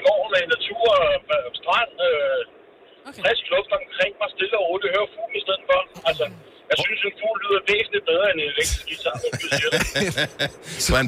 [0.00, 0.86] skoven med natur,
[1.34, 3.20] øh, strand, øh, okay.
[3.22, 5.80] frisk luft omkring mig, stille og roligt, høre fuglen i stedet for.
[6.10, 6.24] Altså,
[6.70, 10.90] jeg synes, en fugl lyder væsentligt bedre end en elektrisk guitar, hvis du siger det.
[10.98, 11.06] Man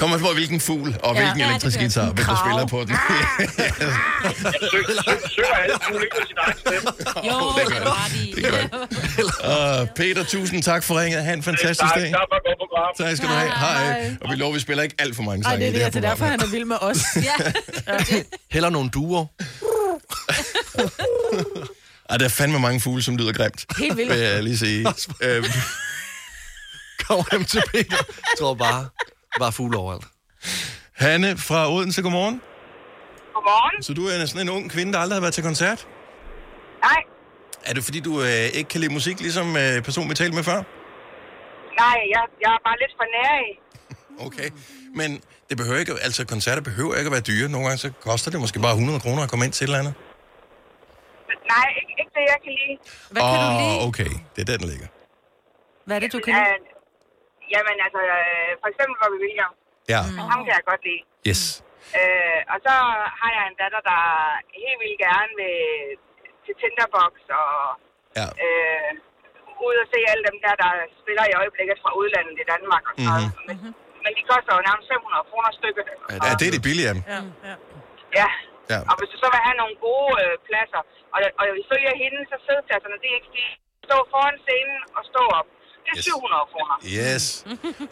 [0.00, 1.20] kommer på, hvilken fugl og Ja.
[1.20, 2.94] hvilken Ja, elektrisk guitar, hvem der spiller på den.
[4.54, 4.54] Jeg
[5.34, 6.88] søger, alle fugle ikke med sin egen stemme.
[7.28, 8.36] Jo, det gør det.
[8.36, 8.70] Det gør det.
[9.52, 11.20] Og Peter, tusind tak for ringet.
[11.24, 12.10] Ha' en fantastisk Tak, dag.
[12.18, 12.90] tak for et godt program.
[13.02, 13.50] Tak skal du have.
[13.50, 14.16] Hej.
[14.20, 16.00] Og vi lover, vi spiller ikke alt for mange sange det er det, det altså
[16.00, 16.98] derfor, han er vild med os.
[17.28, 17.34] ja.
[18.50, 19.24] Heller nogle duer.
[22.10, 23.64] Ej, der er fandme mange fugle, som lyder grimt.
[23.78, 24.10] Helt vildt.
[24.12, 24.80] Vil jeg lige sige.
[25.24, 25.44] øhm,
[27.06, 27.96] Kom hjem til Peter.
[27.96, 28.88] Jeg tror bare,
[29.38, 30.04] bare fugle overalt.
[30.96, 32.40] Hanne fra Odense, godmorgen.
[33.34, 33.82] Godmorgen.
[33.82, 35.86] Så du er sådan en ung kvinde, der aldrig har været til koncert?
[36.82, 37.02] Nej,
[37.64, 40.44] Er det fordi, du øh, ikke kan lide musik, ligesom øh, personen, vi talte med
[40.44, 40.62] før?
[41.84, 43.50] nej, jeg, jeg er bare lidt for nær i.
[44.26, 44.50] Okay.
[44.94, 47.48] Men det behøver ikke, altså koncerter behøver ikke at være dyre.
[47.48, 49.78] Nogle gange så koster det måske bare 100 kroner at komme ind til et eller
[49.78, 49.94] andet.
[51.54, 52.76] Nej, ikke, ikke det, jeg kan lide.
[53.12, 53.76] Hvad kan du lide?
[53.88, 54.12] okay.
[54.32, 54.88] Det er der, den ligger.
[55.86, 56.46] Hvad er det, du kan lide?
[56.46, 59.58] Uh, jamen, altså, øh, for eksempel Robbie Williams.
[59.92, 60.00] Ja.
[60.04, 60.18] Mm.
[60.30, 61.02] Ham kan jeg godt lide.
[61.28, 61.42] Yes.
[61.98, 62.74] Øh, og så
[63.20, 64.02] har jeg en datter, der
[64.62, 65.58] helt vildt gerne vil
[66.44, 67.52] til Tinderbox og
[68.18, 68.26] ja.
[68.44, 68.90] øh,
[69.66, 72.92] ud og se alle dem der, der spiller i øjeblikket fra udlandet i Danmark og
[72.94, 73.28] sådan noget.
[73.30, 73.46] Mhm.
[73.48, 73.56] Men,
[74.04, 75.84] men de koster jo nærmest 500 kroner stykket.
[76.26, 76.86] Ja, det er de billige.
[77.12, 77.54] Ja, ja.
[78.20, 78.28] Ja.
[78.72, 78.78] Ja.
[78.90, 80.82] Og hvis du så vil have nogle gode øh, pladser,
[81.14, 83.44] og, og ifølge hende, så sædpladserne, det er ikke de
[83.86, 85.48] stå foran scenen og stå op.
[85.84, 86.74] Det er 700 kroner.
[86.98, 87.24] Yes.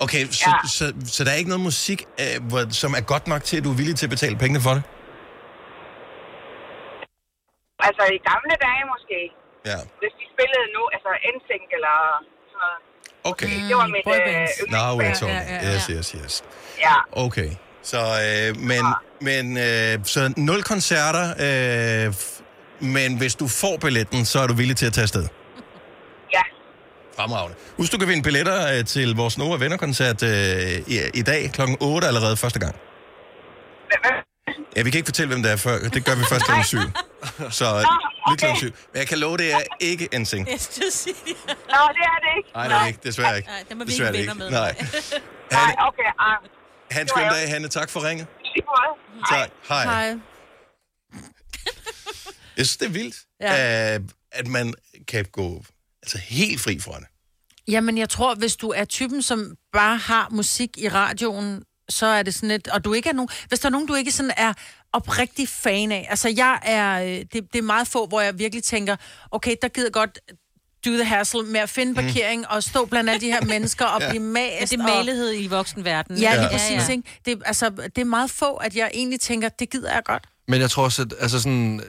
[0.05, 0.57] Okay, så, ja.
[0.77, 0.85] så,
[1.17, 3.71] så der er ikke noget musik, øh, hvor, som er godt nok til, at du
[3.75, 4.85] er villig til at betale pengene for det?
[7.89, 9.19] Altså i gamle dage måske.
[9.71, 9.79] Ja.
[10.03, 11.97] Hvis de spillede nu, altså NSYNC eller
[12.51, 12.79] sådan noget.
[13.31, 13.55] Okay.
[13.71, 14.15] Det var mit øh,
[14.77, 15.15] Now we're yndlingsband.
[15.15, 15.65] talking.
[15.69, 16.35] Yes, yes, yes.
[16.87, 16.97] Ja.
[17.27, 17.51] Okay.
[17.87, 18.85] Så, øh, men,
[19.21, 22.15] men øh, så nul koncerter, øh,
[22.81, 25.27] men hvis du får billetten, så er du villig til at tage afsted?
[26.33, 26.43] Ja.
[27.17, 27.57] Fremragende.
[27.77, 30.31] Husk, du kan vinde billetter øh, til vores Nova Venner-koncert øh,
[30.87, 31.61] i, i dag kl.
[31.81, 32.75] 8 allerede første gang.
[34.77, 35.79] Ja, vi kan ikke fortælle, hvem det er før.
[35.79, 36.53] Det gør vi først kl.
[36.65, 36.79] 7.
[37.51, 37.87] Så
[38.29, 38.57] lige kl.
[38.57, 38.67] 7.
[38.67, 40.49] Men jeg kan love, det er ikke en sing.
[40.51, 41.37] Jeg skulle sige det.
[41.47, 41.55] Nå,
[41.97, 42.51] det er det ikke.
[42.55, 42.99] Nej, det er ikke.
[43.05, 43.49] Desværre ikke.
[43.49, 44.61] Nej, det må vi Desværre ikke det venner med.
[44.61, 44.75] Nej.
[45.53, 46.11] Nej, okay.
[46.19, 46.66] Ah.
[46.91, 47.69] Ha' en skøn dag, Hanne.
[47.69, 48.27] Tak for ringet.
[49.31, 49.51] Tak.
[49.69, 49.85] Hej.
[49.85, 50.19] Hej.
[52.57, 53.55] Jeg synes, det er vildt, Ja.
[53.93, 53.99] ja.
[54.33, 54.75] at man
[55.09, 55.65] kan gå
[56.03, 57.07] altså, helt fri fra det.
[57.69, 62.23] Jamen, jeg tror, hvis du er typen, som bare har musik i radioen, så er
[62.23, 62.69] det sådan lidt...
[62.69, 63.29] Og du ikke er nogen...
[63.49, 64.53] Hvis der er nogen, du ikke sådan er
[64.93, 66.07] oprigtig fan af.
[66.11, 67.03] Altså, jeg er...
[67.03, 68.97] øh, Det, det er meget få, hvor jeg virkelig tænker,
[69.31, 70.19] okay, der gider godt
[70.87, 72.47] do the hassle med at finde parkering mm.
[72.57, 74.09] og stå blandt alle de her mennesker og Ja.
[74.11, 74.53] blive mast.
[74.61, 76.21] Ja, det er malighed i voksenverdenen.
[76.23, 76.91] Ja, lige Ja, præcis, ja, ja.
[76.91, 77.03] ikke?
[77.25, 80.25] Det, er- altså, det er meget få, at jeg egentlig tænker, det gider jeg godt.
[80.49, 81.81] Men jeg tror også, at altså sådan,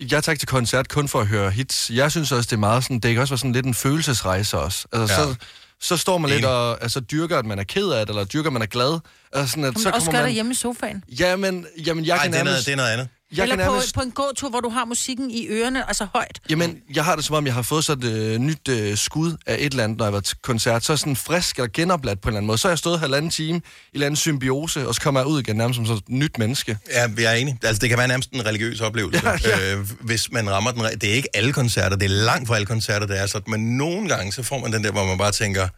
[0.00, 1.90] øh, jeg tager ikke til koncert kun for at høre hits.
[1.94, 4.58] Jeg synes også, det er meget sådan, det kan også være sådan lidt en følelsesrejse
[4.58, 4.86] også.
[4.92, 5.22] Altså, Ja.
[5.28, 5.34] så,
[5.80, 8.46] så står man lidt og altså, dyrker, at man er ked af det, eller dyrker,
[8.48, 8.98] at man er glad.
[9.32, 10.28] Altså, sådan, at, Kan så man også kommer gøre man...
[10.28, 11.04] det hjemme i sofaen?
[11.20, 12.66] Jamen, jamen jeg Nej, kan det er, noget, nærmest...
[12.66, 13.08] det er noget andet.
[13.36, 16.06] Jeg Eller kan på, nærmest- på en gåtur, hvor du har musikken i ørerne, altså
[16.14, 16.40] højt.
[16.50, 19.36] Jamen, jeg har det som om, jeg har fået sådan et øh, nyt øh, skud
[19.46, 20.84] af et eller andet, når jeg var til koncert.
[20.84, 22.58] Så er sådan frisk eller genopladt på en eller anden måde.
[22.58, 23.62] Så har jeg stået halvanden time i en
[23.94, 26.78] eller anden symbiose, og så kommer jeg ud igen nærmest som sådan et nyt menneske.
[26.90, 27.58] Ja, jeg er enig.
[27.62, 29.74] Altså, det kan være nærmest en religiøs oplevelse, ja, ja.
[29.76, 30.84] Øh, hvis man rammer den.
[31.00, 33.50] Det er ikke alle koncerter, det er langt fra alle koncerter, det er sådan.
[33.50, 35.68] Men nogle gange, så får man den der, hvor man bare tænker,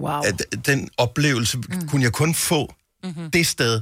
[0.00, 0.20] wow.
[0.20, 1.88] at den oplevelse mm.
[1.88, 3.30] kunne jeg kun få mm-hmm.
[3.30, 3.80] det sted,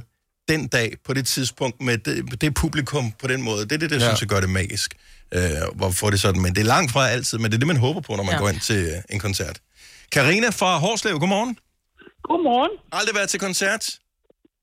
[0.49, 3.61] den dag, på det tidspunkt, med det, det publikum på den måde.
[3.63, 4.01] Det er det, der ja.
[4.03, 4.07] Ja.
[4.07, 4.95] synes jeg gør det magisk.
[5.33, 5.41] Øh,
[5.75, 6.41] hvorfor det er sådan.
[6.41, 8.33] Men det er langt fra altid, men det er det, man håber på, når man
[8.33, 8.37] ja.
[8.37, 8.41] Ja.
[8.41, 9.57] går ind til øh, en koncert.
[10.11, 11.57] Karina fra Hårslev, godmorgen.
[12.23, 12.73] Godmorgen.
[12.91, 13.83] Aldrig været til koncert?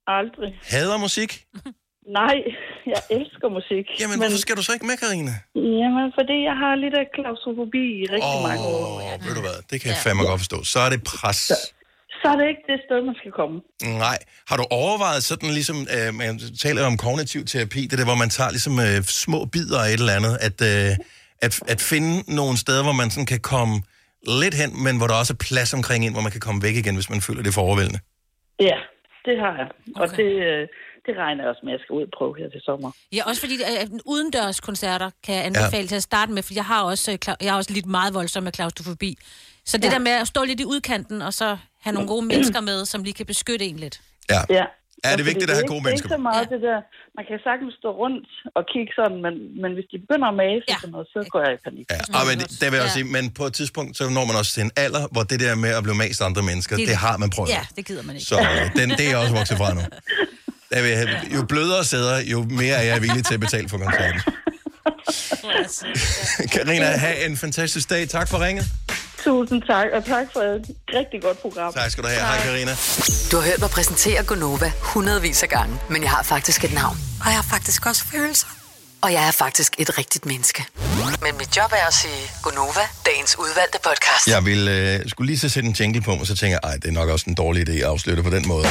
[0.06, 0.50] Aldrig.
[0.62, 1.30] Hader musik?
[2.20, 2.36] Nej,
[2.92, 3.86] jeg elsker musik.
[4.00, 4.18] Jamen, men...
[4.22, 5.34] hvorfor skal du så ikke med, Karina?
[5.80, 8.84] Jamen, fordi jeg har lidt af klaustrofobi i rigtig oh, mange år.
[8.96, 10.58] Åh, ved du hvad, det kan jeg fandme godt forstå.
[10.72, 11.36] Så er det pres.
[11.36, 11.56] Så
[12.24, 13.56] er det ikke det sted, man skal komme.
[14.04, 14.18] Nej.
[14.48, 18.30] Har du overvejet sådan ligesom, øh, man taler om kognitiv terapi, det der, hvor man
[18.36, 20.92] tager ligesom øh, små bidder af et eller andet, at, øh,
[21.46, 23.74] at, at finde nogle steder, hvor man sådan kan komme
[24.40, 26.76] lidt hen, men hvor der også er plads omkring ind, hvor man kan komme væk
[26.82, 28.00] igen, hvis man føler det for overvældende.
[28.68, 28.78] Ja,
[29.26, 29.68] det har jeg.
[29.96, 30.00] Okay.
[30.02, 30.62] Og det, øh,
[31.06, 32.90] det regner jeg også med, at jeg skal ud og prøve her til sommer.
[33.16, 35.90] Ja, også fordi øh, udendørs koncerter kan jeg anbefale ja.
[35.92, 38.42] til at starte med, for jeg har også, øh, jeg har også lidt meget voldsom
[38.42, 39.16] med klaustrofobi.
[39.64, 39.90] Så det ja.
[39.90, 43.02] der med at stå lidt i udkanten, og så have nogle gode mennesker med, som
[43.02, 44.00] lige kan beskytte en lidt.
[44.30, 44.40] Ja.
[44.50, 44.64] Ja.
[45.04, 46.06] Er det fordi vigtigt at have gode Det er mennesker?
[46.08, 46.54] ikke så meget ja.
[46.54, 46.78] det der,
[47.18, 48.26] man kan sagtens stå rundt
[48.58, 50.76] og kigge sådan, men, men hvis de begynder at mase ja.
[50.82, 51.84] sådan noget, så går jeg i panik.
[51.94, 54.36] Ja, og men, det vil jeg også sige, men på et tidspunkt, så når man
[54.40, 56.88] også til en alder, hvor det der med at blive mast af andre mennesker, det,
[56.92, 57.50] det har man prøvet.
[57.56, 58.28] Ja, det gider man ikke.
[58.32, 59.82] Så øh, den, det er jeg også vokset fra nu.
[60.74, 63.78] Jeg vil have, jo blødere sæder, jo mere er jeg villig til at betale for
[63.78, 64.20] koncerten.
[66.54, 68.08] Karina, have en fantastisk dag.
[68.08, 68.64] Tak for ringet.
[69.24, 71.72] Tusind tak, og tak for et rigtig godt program.
[71.72, 72.20] Tak skal du have.
[72.20, 72.70] Hej, Karina.
[73.30, 76.96] Du har hørt mig præsentere Gonova hundredvis af gange, men jeg har faktisk et navn.
[77.20, 78.46] Og jeg har faktisk også følelser.
[79.02, 80.64] Og jeg er faktisk et rigtigt menneske.
[81.22, 84.26] Men mit job er at sige Gonova, dagens udvalgte podcast.
[84.28, 86.76] Jeg vil, øh, skulle lige så sætte en jingle på, og så tænker jeg, ej,
[86.76, 88.64] det er nok også en dårlig idé at afslutte på den måde.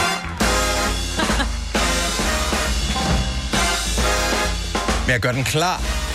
[5.05, 6.06] Men jeg gør den klar.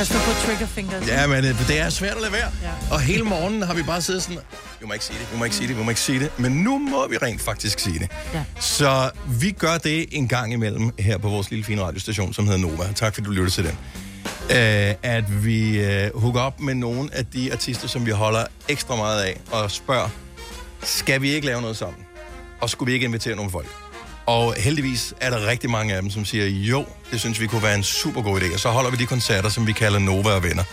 [0.00, 1.08] Pas nu på trigger fingers.
[1.08, 2.50] Ja, men øh, det er svært at lade være.
[2.62, 2.94] Ja.
[2.94, 4.38] Og hele morgenen har vi bare siddet sådan,
[4.80, 6.38] vi må ikke sige det, vi må ikke sige det, vi må ikke sige det.
[6.38, 8.08] Men nu må vi rent faktisk sige det.
[8.34, 8.44] Ja.
[8.60, 12.60] Så vi gør det en gang imellem her på vores lille fine radiostation, som hedder
[12.60, 12.92] Nova.
[12.94, 13.78] Tak fordi du lytter til den.
[14.50, 18.96] Uh, at vi uh, hooker op med nogle af de artister, som vi holder ekstra
[18.96, 20.08] meget af, og spørger,
[20.82, 22.04] skal vi ikke lave noget sammen?
[22.60, 23.66] Og skulle vi ikke invitere nogle folk?
[24.30, 27.62] Og heldigvis er der rigtig mange af dem, som siger, jo, det synes vi kunne
[27.62, 28.54] være en super god idé.
[28.54, 30.64] Og så holder vi de koncerter, som vi kalder Nova og Venner.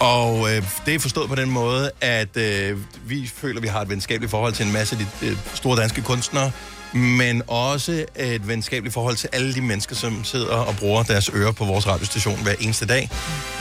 [0.00, 3.80] Og øh, det er forstået på den måde, at øh, vi føler, at vi har
[3.80, 6.50] et venskabeligt forhold til en masse af de øh, store danske kunstnere,
[6.92, 11.52] men også et venskabeligt forhold til alle de mennesker, som sidder og bruger deres ører
[11.52, 13.10] på vores radiostation hver eneste dag.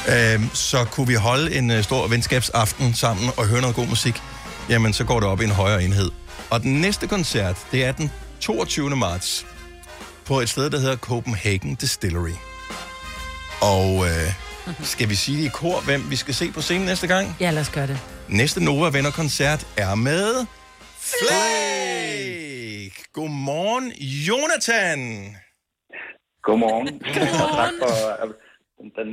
[0.10, 4.16] Øh, så kunne vi holde en øh, stor venskabsaften sammen og høre noget god musik,
[4.70, 6.12] jamen så går det op i en højere enhed.
[6.50, 8.96] Og den næste koncert, det er den 22.
[8.96, 9.46] marts
[10.28, 12.36] på et sted, der hedder Copenhagen Distillery.
[13.62, 14.28] Og øh,
[14.94, 17.28] skal vi sige det i kor, hvem vi skal se på scenen næste gang?
[17.40, 17.98] Ja, lad os gøre det.
[18.30, 20.46] Næste Nova Venner-koncert er med
[21.12, 22.92] Flake.
[23.14, 23.92] Godmorgen,
[24.28, 25.00] Jonathan.
[26.44, 26.88] Godmorgen.
[27.44, 28.34] Og tak for øh,
[28.98, 29.12] den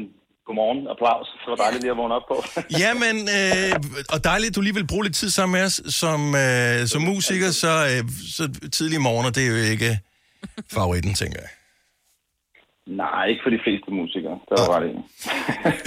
[0.48, 1.28] godmorgen applaus.
[1.42, 2.36] Det var dejligt lige at vågne op på.
[2.82, 3.72] Jamen, øh,
[4.14, 5.76] og dejligt, at du lige vil bruge lidt tid sammen med os.
[6.02, 8.02] Som, øh, som musiker, så, øh,
[8.36, 8.44] så
[8.76, 9.90] tidlige morgener, det er jo ikke
[10.76, 11.52] favoritten, tænker jeg.
[13.02, 14.36] Nej, ikke for de fleste musikere.
[14.48, 15.04] Det var ret enig.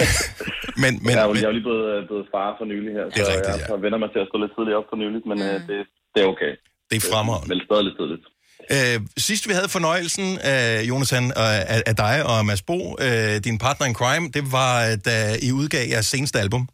[0.82, 2.92] men, men, jeg, er jo, jeg er jo lige blevet, øh, blevet far for nylig
[2.98, 3.84] her, så Det er rigtigt, jeg ja.
[3.86, 5.62] vender mig til at stå lidt tidligt op for nyligt, men mm.
[5.68, 5.78] det,
[6.12, 6.52] det er okay.
[6.88, 7.48] Det er fremragende.
[7.50, 8.24] Men stadig lidt tidligt.
[8.70, 13.44] Øh, sidst vi havde fornøjelsen af Jonathan, øh, af, af dig og Mads Bo, øh,
[13.44, 16.68] din partner in crime, det var, da I udgav jeres seneste album.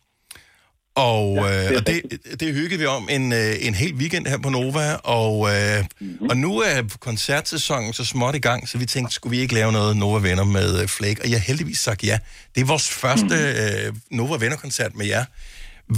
[0.95, 2.03] Og, ja, øh, og det,
[2.41, 6.29] det hyggede vi om en, øh, en hel weekend her på Nova, og, øh, mm-hmm.
[6.29, 9.73] og nu er koncertsæsonen så småt i gang, så vi tænkte, skulle vi ikke lave
[9.73, 11.23] noget Nova Venner med øh, Flake?
[11.23, 12.19] Og jeg har heldigvis sagt ja.
[12.55, 15.25] Det er vores første øh, Nova Venner-koncert med jer.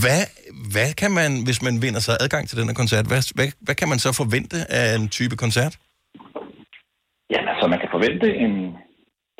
[0.02, 0.22] Hvad,
[0.74, 3.76] hvad kan man, hvis man vinder sig adgang til den her koncert, hvad, hvad, hvad
[3.80, 5.74] kan man så forvente af en type koncert?
[7.34, 8.54] Ja, altså man kan forvente en,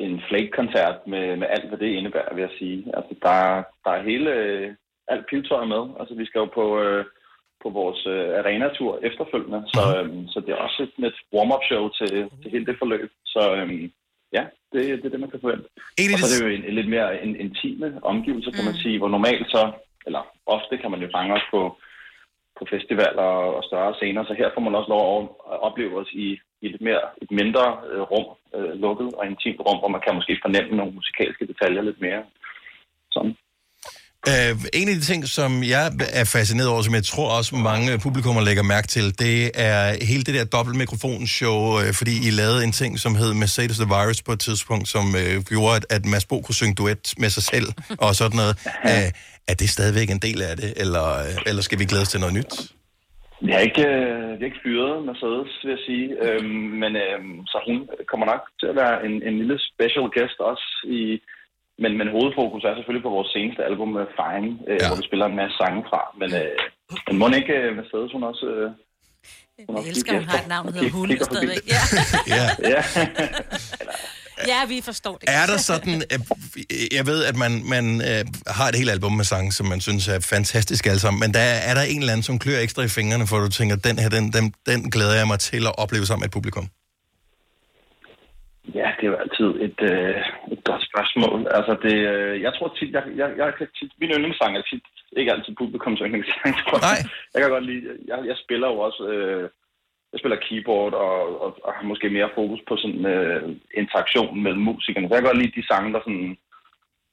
[0.05, 2.79] en Flake-koncert med, med alt, hvad det indebærer, vil jeg sige.
[2.97, 3.37] Altså der,
[3.83, 4.31] der er hele,
[5.13, 5.83] alt pivetøjet med.
[5.99, 7.05] Altså vi skal jo på, øh,
[7.63, 11.83] på vores øh, arena-tur efterfølgende, så, øh, så det er også et, et warm-up show
[11.99, 12.11] til,
[12.41, 13.09] til hele det forløb.
[13.33, 13.67] Så øh,
[14.37, 15.67] ja, det, det er det, man kan forvente.
[16.13, 18.97] Og så er det jo en, en lidt mere en, intime omgivelse, kan man sige,
[18.97, 19.63] hvor normalt så,
[20.05, 20.21] eller
[20.55, 21.61] ofte kan man jo fange os på,
[22.57, 25.05] på festivaler og større scener, så her får man også lov
[25.51, 26.27] at opleve os i
[26.63, 30.15] i et, mere, et mindre øh, rum, øh, lukket og intimt rum, hvor man kan
[30.19, 32.21] måske fornemme nogle musikalske detaljer lidt mere.
[33.15, 33.35] Sådan.
[34.31, 35.85] Uh, en af de ting, som jeg
[36.21, 40.23] er fascineret over, som jeg tror også mange publikummer lægger mærke til, det er hele
[40.23, 44.31] det der dobbeltmikrofonshow, uh, fordi I lavede en ting, som hed Mercedes The Virus på
[44.31, 47.67] et tidspunkt, som uh, gjorde, at, at Mads Bo kunne synge duet med sig selv
[48.05, 48.55] og sådan noget.
[48.91, 49.07] Uh,
[49.47, 51.07] er det stadigvæk en del af det, eller,
[51.49, 52.53] eller skal vi glæde os til noget nyt?
[53.45, 56.07] Vi har ikke, øh, vi har ikke fyret Mercedes, vil jeg sige.
[56.25, 57.77] Øhm, men øhm, så hun
[58.11, 60.67] kommer nok til at være en, en lille special guest også
[60.99, 61.01] i...
[61.83, 64.87] Men, men hovedfokus er selvfølgelig på vores seneste album, øh, Fine, øh, ja.
[64.87, 66.01] hvor vi spiller en masse sange fra.
[66.21, 66.57] Men, øh,
[67.07, 68.45] men må ikke øh, Mercedes, hun også...
[68.55, 68.69] Øh,
[69.67, 71.63] hun Jeg elsker, at hun har et navn, der hedder Hunde stadigvæk.
[71.73, 71.81] Ja.
[72.35, 72.45] ja.
[72.73, 72.81] ja.
[74.47, 75.29] ja, vi forstår det.
[75.41, 76.19] Er der sådan, øh,
[76.97, 78.23] jeg ved, at man, man øh,
[78.57, 81.43] har et helt album med sange, som man synes er fantastisk alle sammen, men der
[81.53, 83.97] er, er der en eller anden, som klør ekstra i fingrene, for du tænker, den
[84.01, 86.65] her, den, den, den glæder jeg mig til at opleve sammen med et publikum?
[88.79, 90.15] Ja, det er jo altid et, øh,
[90.53, 91.39] et godt spørgsmål.
[91.57, 94.85] Altså, det, øh, jeg tror tit, jeg, jeg, jeg kan tit, min yndlingssang er tit,
[95.19, 96.87] ikke altid publikums yndlingssang, tror jeg.
[96.89, 96.99] Nej.
[97.33, 99.49] Jeg kan godt lide, jeg, jeg spiller jo også, øh,
[100.11, 103.41] jeg spiller keyboard og, og, og har måske mere fokus på sådan øh,
[103.81, 105.07] interaktion med musikerne.
[105.07, 106.31] Så jeg kan godt lide de sange, der sådan,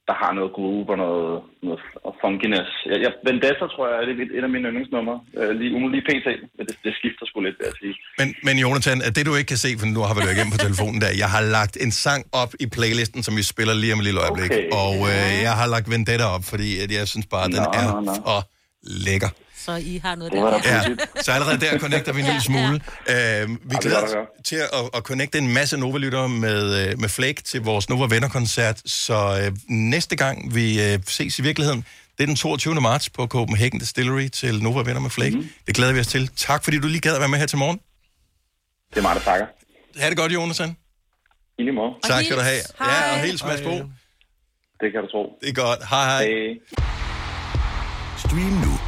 [0.08, 1.32] der har noget groove og noget,
[1.66, 1.80] noget
[2.22, 2.70] funkiness.
[2.90, 5.16] Jeg, jeg, Vendetta, tror jeg, er det et, et af mine yndlingsnumre.
[5.38, 6.28] Øh, lige, ugen lige pt.
[6.58, 7.94] Det, det skifter sgu lidt, vil jeg sige.
[8.20, 10.62] Men, men Jonathan, det du ikke kan se, for nu har vi det igennem på
[10.66, 14.00] telefonen der, jeg har lagt en sang op i playlisten, som vi spiller lige om
[14.02, 14.50] et lille øjeblik.
[14.50, 14.66] Okay.
[14.84, 17.78] Og øh, jeg har lagt Vendetta op, fordi at jeg synes bare, at den Nå,
[17.80, 18.14] er nå, nå.
[18.26, 18.38] for
[19.06, 19.30] lækker.
[19.68, 20.60] Så I har noget der.
[20.64, 20.82] Ja,
[21.22, 22.72] så allerede der connecter vi en lille smule.
[22.72, 26.98] Vi Ja, det glæder var os til at, at connecte en masse Nova-lyttere med, øh,
[27.00, 28.82] med Flake til vores Nova Venner-koncert.
[28.86, 31.84] Så øh, næste gang vi øh, ses i virkeligheden,
[32.18, 32.74] det er den 22.
[32.74, 35.36] marts på Copenhagen Distillery til Nova Venner med Flake.
[35.36, 35.48] Mm.
[35.66, 36.28] Det glæder vi os til.
[36.36, 37.80] Tak fordi du lige gad at være med her til morgen.
[38.90, 39.46] Det er mig, der takker.
[40.00, 40.76] Ha' det godt, Jonathan.
[41.58, 41.90] I lige måde.
[42.04, 42.60] Tak skal du have.
[42.80, 43.70] Ja, og helt smads på.
[44.80, 45.38] Det kan du tro.
[45.40, 45.80] Det er godt.
[45.90, 46.24] Hej hej.
[46.24, 46.60] Hey.
[48.18, 48.87] Stream nu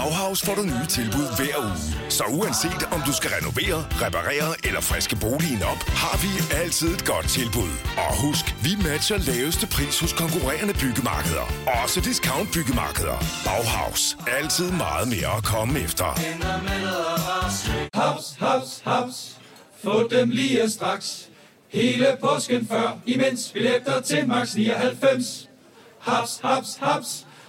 [0.00, 2.10] Bauhaus får du nye tilbud hver uge.
[2.10, 6.30] Så uanset om du skal renovere, reparere eller friske boligen op, har vi
[6.62, 7.72] altid et godt tilbud.
[8.04, 11.46] Og husk, vi matcher laveste pris hos konkurrerende byggemarkeder.
[11.82, 13.18] Også discount byggemarkeder.
[13.46, 14.02] Bauhaus.
[14.38, 16.08] Altid meget mere at komme efter.
[17.94, 19.18] Haps, haps, haps.
[19.84, 21.28] Få dem lige straks.
[21.68, 25.48] Hele påsken før, imens billetter til max 99.
[26.00, 27.26] Haps, haps, haps.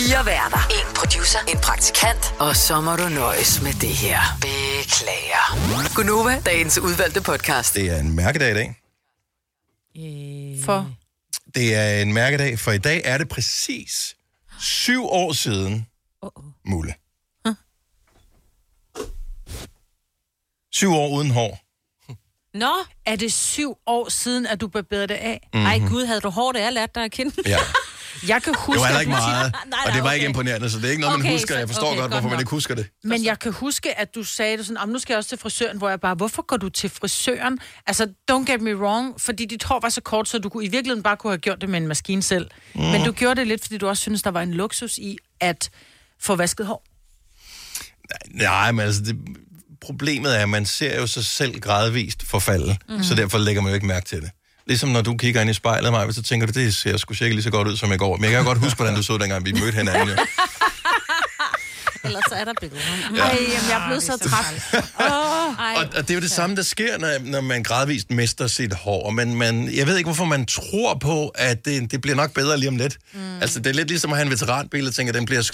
[0.00, 0.58] Fire værter.
[0.70, 1.38] En producer.
[1.48, 2.34] En praktikant.
[2.38, 4.20] Og så må du nøjes med det her.
[4.40, 5.94] Beklager.
[5.94, 7.74] Gunova, dagens udvalgte podcast.
[7.74, 8.76] Det er en mærkedag i dag.
[10.64, 10.90] For?
[11.54, 14.16] Det er en mærkedag, for i dag er det præcis
[14.60, 15.86] syv år siden,
[16.64, 16.94] Mulle.
[20.72, 21.58] Syv år uden hår.
[22.58, 22.72] Nå,
[23.06, 25.48] er det syv år siden, at du barberede det af?
[25.54, 25.66] Mhm.
[25.66, 27.32] Ej gud, havde du hårdt, jeg lærte dig at kende.
[27.46, 27.58] Ja.
[28.28, 28.80] Jeg kan Det huske...
[28.80, 30.28] var heller ikke meget, Nej, og det var ikke okay.
[30.28, 31.58] imponerende, så det er ikke noget, man Okay, husker.
[31.58, 32.40] Jeg forstår okay, godt, godt hvorfor man nok.
[32.40, 32.86] ikke husker det.
[33.04, 35.38] Men jeg kan huske, at du sagde det sådan, "Am, nu skal jeg også til
[35.38, 37.58] frisøren, hvor jeg bare, hvorfor går du til frisøren?
[37.86, 40.68] Altså, don't get me wrong, fordi dit hår var så kort, så du kunne, i
[40.68, 42.50] virkeligheden bare kunne have gjort det med en maskine selv.
[42.74, 42.80] Mm.
[42.80, 45.70] Men du gjorde det lidt, fordi du også synes, der var en luksus i at
[46.20, 46.84] få vasket hår.
[48.30, 49.16] Nej, men altså, det,
[49.80, 53.02] problemet er, at man ser jo sig selv gradvist forfalde, mm.
[53.02, 54.30] så derfor lægger man jo ikke mærke til det.
[54.70, 57.32] Ligesom når du kigger ind i spejlet, mig, så tænker du, det ser sgu cirka
[57.32, 58.16] lige så godt ud som i går.
[58.16, 60.08] Men jeg kan godt huske, hvordan du så dengang, vi mødte hinanden.
[60.08, 60.14] Jo.
[62.04, 62.82] Ellers så er der billeder.
[63.16, 63.22] Ja.
[63.22, 64.84] Ej, jamen, jeg er blevet så træt.
[64.98, 65.74] Oh, Ej.
[65.76, 68.72] Og, og det er jo det samme, der sker, når, når man gradvist mister sit
[68.72, 69.10] hår.
[69.10, 72.58] Men man, jeg ved ikke, hvorfor man tror på, at det, det bliver nok bedre
[72.58, 72.98] lige om lidt.
[73.12, 73.40] Mm.
[73.40, 75.50] Altså, det er lidt ligesom at have en veteranbil, og tænker, den bliver...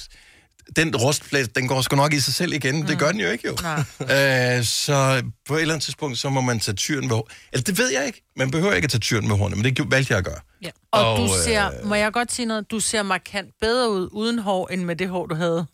[0.77, 2.77] den rustplet, den går sgu nok i sig selv igen.
[2.77, 2.87] Mm.
[2.87, 3.53] Det gør den jo ikke, jo.
[4.01, 7.21] Øh, så på et eller andet tidspunkt, så må man tage tyren ved
[7.53, 8.23] Eller det ved jeg ikke.
[8.37, 10.41] Man behøver ikke at tage tyren med hornene, men det valgte jeg at gøre.
[10.62, 10.71] Ja.
[10.93, 14.09] Og, og du ser, øh, må jeg godt sige noget, du ser markant bedre ud
[14.12, 15.67] uden hår, end med det hår, du havde.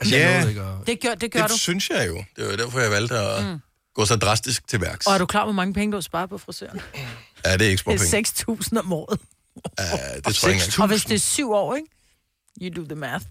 [0.00, 0.86] Altså, jeg Ja, ikke at...
[0.86, 1.58] Det gør, det gør det du.
[1.58, 2.24] synes jeg jo.
[2.36, 3.58] Det var derfor, jeg valgte at Mm.
[3.94, 5.06] gå så drastisk til værks.
[5.06, 6.80] Og er du klar, hvor mange penge du har sparet på frisøren?
[7.44, 8.16] Ja, det er ikke Det småpenge.
[8.18, 9.20] er 6.000 om året.
[9.78, 9.84] Ja,
[10.26, 10.82] det tror jeg ikke.
[10.82, 11.88] Og hvis det er syv år, ikke?
[12.62, 13.24] You do the math.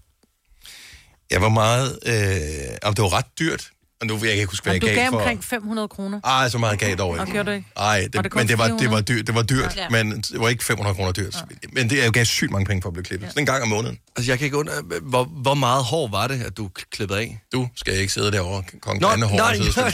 [1.32, 1.98] Jeg var meget...
[2.06, 3.70] Øh, om det var ret dyrt.
[4.00, 5.18] Og nu vil jeg ikke huske, hvad Jamen, jeg du gav gav for...
[5.18, 6.20] omkring 500 kroner.
[6.24, 7.20] Ej, så meget gav jeg dog ikke.
[7.22, 7.66] Og gjorde du ikke?
[7.76, 9.02] Ej, det, det men det var, det var 400?
[9.02, 9.88] dyrt, det var dyrt Ja.
[9.88, 11.44] men det var ikke 500 kroner dyrt.
[11.72, 13.28] Men det, jeg gav sygt mange penge for at blive klippet.
[13.28, 13.98] Sådan en gang om måneden.
[14.16, 14.72] Altså, jeg kan ikke under...
[15.02, 17.42] Hvor, hvor meget hår var det, at du klippede af?
[17.52, 19.36] Du skal ikke sidde derovre, kong Nå, hår.
[19.36, 19.84] nej, jeg siger,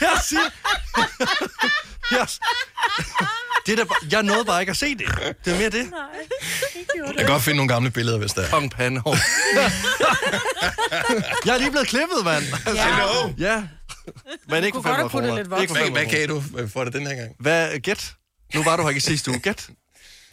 [0.00, 0.40] jeg siger,
[2.18, 2.26] jeg,
[3.66, 5.06] det er bare- jeg nåede bare ikke at se det.
[5.44, 5.86] Det er mere det.
[7.06, 8.48] Jeg kan godt finde nogle gamle billeder, hvis der er.
[8.50, 9.14] Kong pandehår.
[11.46, 12.44] jeg er lige blevet klippet, mand.
[12.66, 12.84] Altså,
[13.38, 13.38] Ja.
[13.38, 13.62] Ja.
[14.48, 15.36] Men ikke for kunne godt 500 have puttet kroner.
[15.36, 17.30] lidt Hvad, 500 hvad gav du for det den her gang?
[17.40, 18.12] Hvad, gæt?
[18.54, 19.40] Nu var du her ikke i sidste uge.
[19.40, 19.68] Gæt.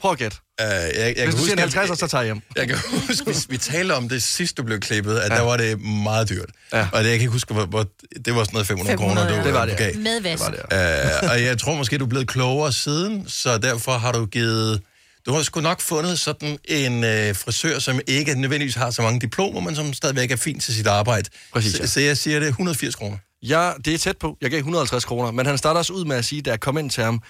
[0.01, 0.37] Prøv at gætte.
[0.61, 2.41] Uh, jeg, jeg Hvis kan du siger en huske, 50'er, så tager jeg hjem.
[2.55, 2.77] Jeg kan
[3.07, 5.33] huske, hvis vi talte om det sidst, du blev klippet, at Ja.
[5.33, 5.39] ja.
[5.39, 6.49] der var det meget dyrt.
[6.73, 6.77] Ja.
[6.77, 6.87] Ja.
[6.93, 7.85] Og det, jeg kan ikke huske, hvor, hvor,
[8.25, 9.83] det var sådan noget 500, 500 kroner, du, det var det, ja.
[9.83, 9.95] gav.
[9.95, 10.43] Med vask.
[10.43, 14.81] Uh, og jeg tror måske, du er blevet klogere siden, så derfor har du givet...
[15.25, 19.19] Du har sgu nok fundet sådan en øh, frisør, som ikke nødvendigvis har så mange
[19.19, 21.29] diplomer, men som stadigvæk er fint til sit arbejde.
[21.53, 21.87] Præcis, så, ja.
[21.87, 23.17] så jeg siger det 180 kroner.
[23.43, 24.37] Ja, det er tæt på.
[24.41, 26.77] Jeg gav 150 kroner, men han starter også ud med at sige, da jeg kom
[26.77, 27.21] ind til ham,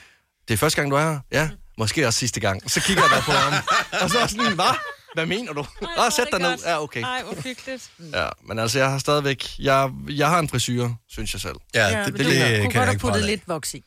[0.48, 1.20] det er første gang, du er her?
[1.32, 2.72] Ja, måske også sidste gang.
[2.72, 3.54] Så kigger jeg der på ham,
[4.02, 4.76] og så er jeg sådan, hvad?
[5.14, 5.66] Hvad mener du?
[5.98, 6.58] Ah, sæt dig ned.
[6.66, 7.04] Ja, okay.
[7.04, 7.90] Ej, hvor hyggeligt.
[8.14, 9.46] Ja, men altså, jeg har stadigvæk...
[9.60, 11.56] Jeg, jeg har en frisyr, synes jeg selv.
[11.74, 13.26] Ja, Ja, det, men det, du det kan godt jeg ikke af.
[13.26, 13.84] lidt voks i.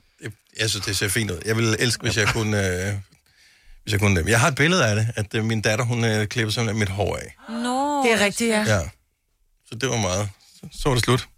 [0.61, 1.39] Jeg synes, det ser fint ud.
[1.45, 2.87] Jeg ville elske, hvis jeg kunne...
[2.89, 2.95] Øh,
[3.83, 4.29] hvis jeg kunne det.
[4.29, 6.89] Jeg har et billede af det, at øh, min datter, hun øh, klipper simpelthen mit
[6.89, 7.37] hår af.
[7.49, 8.03] Nå.
[8.05, 8.65] Det er rigtigt, ja.
[8.67, 8.81] Ja.
[9.69, 10.29] Så det var meget.
[10.55, 11.29] Så, så var det slut.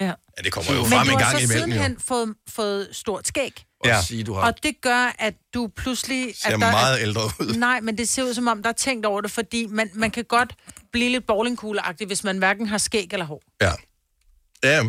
[0.00, 0.06] ja.
[0.06, 1.74] Ja, det kommer jo Men frem du en har gang så imellem, jo.
[1.74, 3.64] sidenhen fået, fået stort skæg.
[3.84, 3.98] Ja.
[3.98, 4.40] Og sige, du har...
[4.42, 6.34] Og det gør, at du pludselig...
[6.36, 7.54] Ser at der meget er, ældre ud.
[7.56, 10.10] Nej, men det ser ud som om, der er tænkt over det, fordi man, man
[10.10, 10.54] kan godt
[10.92, 13.42] blive lidt bowlingkugleagtig, hvis man hverken har skæg eller hår.
[13.62, 13.72] Ja.
[14.64, 14.82] Ja,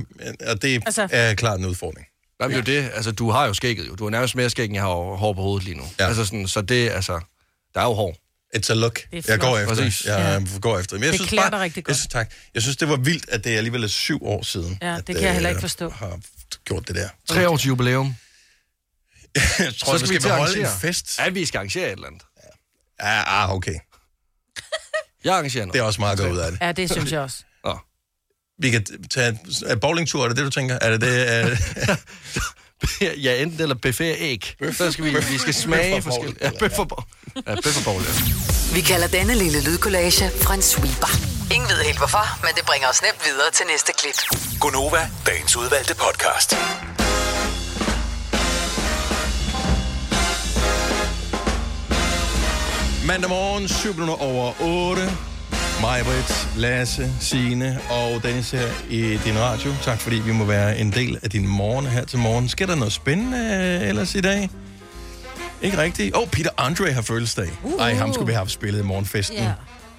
[0.51, 2.07] og det Altså- er klart en udfordring.
[2.39, 2.91] Nej, men det er jo det.
[2.95, 3.95] Altså, du har jo skægget jo.
[3.95, 5.83] Du har nærmest mere skæg, end jeg har hår på hovedet lige nu.
[5.99, 6.07] Ja.
[6.07, 7.19] Altså sådan, så det, altså...
[7.73, 8.15] Der er jo hår.
[8.57, 8.99] It's a look.
[9.11, 9.75] Det er Jeg går efter.
[9.75, 10.05] Præcis.
[10.05, 10.95] Jeg går efter.
[10.95, 11.97] Men jeg Det synes klæder bare, dig rigtig Jeg godt.
[11.97, 12.31] synes, tak.
[12.53, 14.77] Jeg synes, det var vildt, at det alligevel er syv år siden.
[14.81, 15.89] Ja, at, det kan jeg heller ikke øh, forstå.
[15.89, 16.19] har
[16.65, 17.09] gjort det der.
[17.27, 18.15] Tre år til jubilæum.
[19.35, 20.79] Jeg tror, så vi skal at holde en arrangere.
[20.81, 21.19] fest.
[21.19, 22.21] Ja, vi skal arrangere et eller andet.
[23.01, 23.75] Ja, ah, okay.
[25.23, 25.73] Jeg arrangerer noget.
[25.73, 26.59] Det er også meget godt ud af det.
[26.61, 27.37] Ja, det synes jeg også.
[27.65, 27.77] Nå.
[28.59, 30.77] Vi kan tage er bowlingtur, er det det, du tænker?
[30.81, 31.33] Er det det?
[31.33, 31.55] Er...
[33.25, 34.55] ja, enten eller buffet æg.
[34.71, 36.41] Så skal vi, vi skal smage forskelligt.
[36.41, 37.03] Ja, bøf og.
[37.47, 38.11] Ja, bøf og bowl, ja.
[38.73, 41.11] Vi kalder denne lille lydkollage Frans sweeper.
[41.51, 44.39] Ingen ved helt hvorfor, men det bringer os nemt videre til næste klip.
[44.59, 46.55] Gonova, dagens udvalgte podcast.
[53.09, 55.01] Mandag morgen, 7 minutter over 8.
[55.81, 59.71] Majbrit, Lasse, Signe og Dennis her i din radio.
[59.83, 62.49] Tak fordi vi må være en del af din morgen her til morgen.
[62.49, 63.37] Sker der noget spændende
[63.81, 64.49] øh, ellers i dag?
[65.61, 66.15] Ikke rigtigt.
[66.15, 67.49] Åh, oh, Peter Andre har fødselsdag.
[67.63, 67.81] Uh.
[67.81, 69.37] Ej, ham skulle vi have spillet i morgenfesten.
[69.37, 69.51] Ja.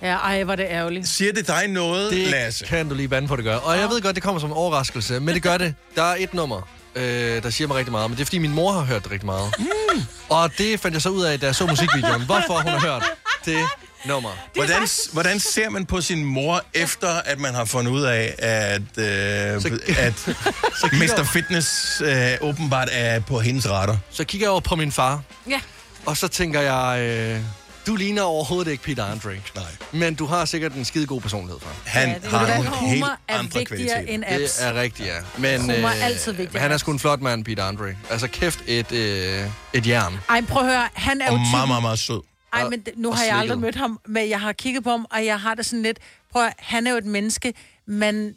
[0.02, 1.08] Ja, ej, var det ærgerligt.
[1.08, 2.64] Siger det dig noget, Det Lasse?
[2.64, 3.56] kan du lige vande på, det gør.
[3.56, 5.74] Og jeg ved godt, det kommer som en overraskelse, men det gør det.
[5.96, 8.54] Der er et nummer, øh, der siger mig rigtig meget, men det er fordi min
[8.54, 9.54] mor har hørt det rigtig meget.
[9.58, 10.02] Mm.
[10.28, 12.22] Og det fandt jeg så ud af, da jeg så musikvideoen.
[12.22, 13.02] Hvorfor hun har hørt
[13.44, 13.58] det
[14.04, 14.30] nummer.
[14.54, 18.80] Hvordan, hvordan ser man på sin mor, efter at man har fundet ud af, at,
[18.80, 20.14] øh, Så- at
[20.90, 21.24] kigger- Mr.
[21.32, 23.96] Fitness øh, åbenbart er på hendes retter?
[24.10, 25.60] Så kigger jeg over på min far, Ja.
[26.06, 27.40] og så tænker jeg, øh,
[27.86, 29.30] du ligner overhovedet ikke Peter Andre.
[29.54, 29.64] Nej.
[29.92, 31.70] Men du har sikkert en skide god personlighed, far.
[31.84, 34.12] Han Ja, det- har nogle helt er andre vigtigere kvaliteter.
[34.14, 34.58] end Det apps.
[34.60, 35.14] er rigtigt, ja.
[35.38, 36.52] Men, Humor er altid vigtigt.
[36.52, 37.84] men han er sgu en flot mand, Peter Andre.
[38.10, 40.18] Altså kæft et, øh, et jern.
[40.28, 42.20] Ej, prøv at høre, han er Og jo meget, meget, meget sød.
[42.52, 45.06] Ej, men det- nu har jeg aldrig mødt ham, men jeg har kigget på ham,
[45.10, 45.98] og jeg har det sådan lidt...
[46.32, 47.54] Prøv at, han er jo et menneske,
[47.86, 48.34] men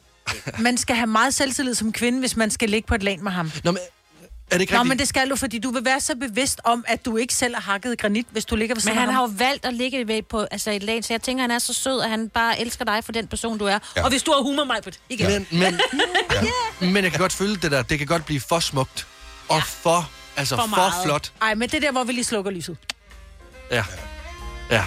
[0.59, 3.31] man skal have meget selvtillid som kvinde, hvis man skal ligge på et lag med
[3.31, 3.51] ham.
[3.63, 3.79] Nå, men
[4.51, 6.85] er det ikke Nå, men det skal du, fordi du vil være så bevidst om,
[6.87, 9.13] at du ikke selv har hakket granit, hvis du ligger ved Men siden han af
[9.15, 11.59] har jo valgt at ligge ved på altså et lag, så jeg tænker, han er
[11.59, 13.71] så sød, at han bare elsker dig for den person, du er.
[13.71, 13.79] Ja.
[13.95, 14.03] Ja.
[14.03, 14.99] Og hvis du har humor, mig på det.
[15.09, 15.29] Igen.
[15.29, 15.39] Ja.
[15.39, 15.79] Men, men,
[16.81, 16.85] ja.
[16.85, 17.81] men jeg kan godt føle det der.
[17.81, 19.07] Det kan godt blive for smukt.
[19.49, 20.93] Og for, altså For for, meget.
[21.05, 21.31] flot.
[21.41, 22.77] Ej, men det er der, hvor vi lige slukker lyset.
[23.71, 23.83] Ja.
[24.71, 24.83] Ja.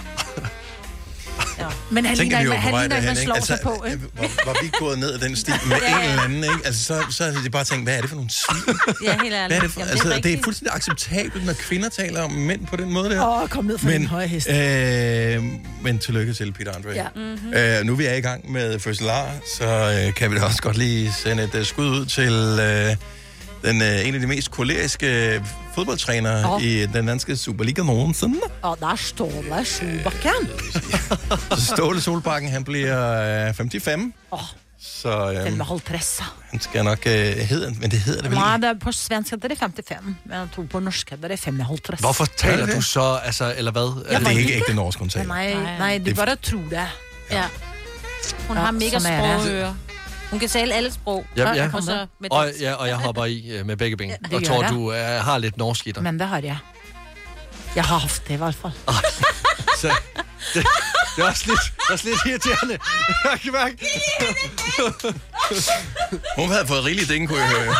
[1.91, 3.47] Men han ligner en, på han ligner en, man slår ikke?
[3.47, 3.99] sig Altså, på, ikke?
[4.15, 6.11] Var, var vi gået ned ad den sti med Ja, en ja.
[6.11, 6.57] eller anden, ikke?
[6.65, 8.75] Altså, så, så havde de bare tænkt, hvad er det for nogle svin?
[9.05, 9.49] Ja, helt ærligt.
[9.49, 9.81] Hvad er det, for?
[9.81, 13.43] Jamen, altså, det, er fuldstændig acceptabelt, når kvinder taler om mænd på den måde der.
[13.43, 14.49] Åh, kom ned fra din høje hest.
[14.51, 15.43] Øh,
[15.83, 16.91] men tillykke til Peter Andre.
[16.91, 17.07] Ja.
[17.17, 17.55] Mhm.
[17.55, 19.65] Øh, nu vi er i gang med fødselar, så
[20.07, 22.97] øh, kan vi da også godt lige sende et uh, skud ud til øh,
[23.67, 25.43] den, øh, en af de mest koleriske
[25.75, 26.63] fodboldtrænere Åh.
[26.63, 28.41] i den danske Superliga nogensinde.
[28.63, 30.49] Og der står der Solbakken.
[31.75, 34.03] Ståle Solbakken, han bliver øh, 55.
[34.33, 34.39] Åh,
[34.81, 36.23] Så øh, den med 50.
[36.51, 38.67] han skal nok øh, hedde, men det hedder det vel Nej, ikke.
[38.67, 42.01] det er på svensk er det 55, men jeg tror på norsk er det 55.
[42.01, 42.75] Hvorfor taler det?
[42.77, 44.05] du så, altså, eller hvad?
[44.13, 45.27] Ja, det er ikke ægte norsk, hun taler.
[45.27, 46.73] Nej, nej, det er bare at tro det.
[47.31, 47.45] Ja.
[48.49, 49.03] Hun Ja, har mega er det.
[49.03, 49.75] sprogører.
[50.31, 51.27] Hun kan tale alle sprog.
[51.37, 51.71] Ja, ja.
[51.73, 54.11] Og så med Og, ja, og jeg hopper i øh, med begge ben.
[54.11, 54.71] det og tror, jeg.
[54.73, 56.03] du øh, har lidt norsk i dig.
[56.03, 56.57] Men det har jeg.
[57.77, 58.73] Jeg har haft det i hvert fald.
[59.81, 59.89] Så,
[60.55, 60.67] det,
[61.17, 62.79] det er også lidt, det er også lidt irriterende.
[63.31, 63.87] Jeg kan mærke.
[66.37, 67.75] Hun havde fået rigeligt ding, kunne jeg høre.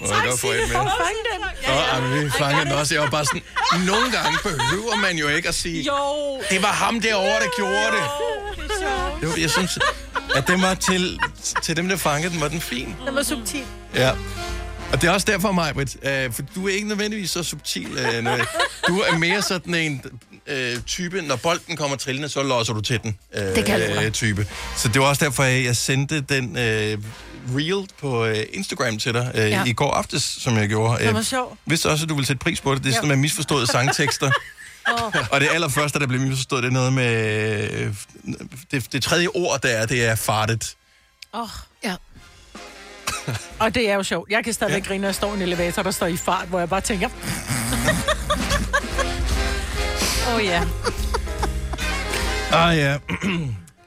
[0.00, 0.84] Må jeg godt få et mere?
[0.84, 2.94] Nå, ej, men vi fangede den også.
[2.94, 3.42] Jeg var bare sådan,
[3.86, 6.40] nogle gange behøver man jo ikke at sige, Jo.
[6.50, 8.04] det var ham derovre, der gjorde det.
[9.20, 9.78] det var, jeg synes,
[10.34, 11.18] at den var til,
[11.62, 12.96] til dem, der fangede den, var den fin.
[13.06, 13.62] Det var subtil.
[13.94, 14.10] Ja.
[14.92, 17.98] Og det er også derfor, mig, Britt, øh, for du er ikke nødvendigvis så subtil.
[17.98, 18.24] Øh,
[18.88, 20.02] du er mere sådan en
[20.46, 24.12] øh, type, når bolden kommer trillende, så losser du til den øh, Det kan dig.
[24.12, 24.46] type.
[24.76, 26.98] Så det var også derfor, jeg jeg sendte den øh,
[27.56, 29.64] reel på øh, Instagram til dig øh, Ja.
[29.64, 31.04] i går aftes, som jeg gjorde.
[31.04, 31.58] Det var sjovt.
[31.66, 32.82] Vidste også, at du ville sætte pris på det.
[32.82, 32.96] Det er Ja.
[32.96, 34.30] sådan med misforståede sangtekster.
[34.92, 35.14] Åh.
[35.30, 37.70] Og det allerførste, der blev misforstået, det er noget med...
[37.72, 37.94] Øh,
[38.70, 40.76] det, det tredje ord, der er, det er fartet.
[41.34, 41.48] Åh,
[41.84, 41.94] ja.
[43.58, 44.30] Og det er jo sjovt.
[44.30, 44.88] Jeg kan stadigvæk ja.
[44.88, 47.08] grine, når jeg står i en elevator, der står i fart, hvor jeg bare tænker...
[50.28, 50.62] Åh oh, ja.
[52.52, 52.98] Ah ja.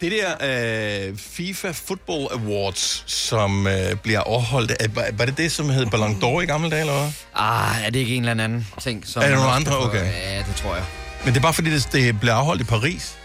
[0.01, 5.51] Det der øh, FIFA Football Awards, som øh, bliver overholdt, er, var, var det det,
[5.51, 7.11] som hed Ballon d'Or i gamle dage, eller hvad?
[7.35, 9.07] Ah, er det ikke en eller anden ting?
[9.07, 9.77] Som Er der nogle andre?
[9.77, 10.05] Okay.
[10.13, 10.83] Ja, det tror jeg.
[11.25, 13.17] Men det er bare fordi, det, det bliver afholdt i Paris.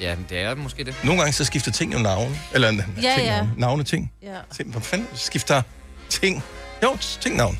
[0.00, 0.94] Ja, det er måske det.
[1.04, 2.38] Nogle gange så skifter ting jo navn.
[2.54, 3.36] Eller Ja, ting, ja.
[3.36, 3.50] Navn.
[3.56, 4.12] Navne ting.
[4.22, 4.28] Ja.
[4.56, 5.62] Ting, Hvad fanden skifter
[6.08, 6.44] ting?
[6.82, 7.58] Jo, ting navn.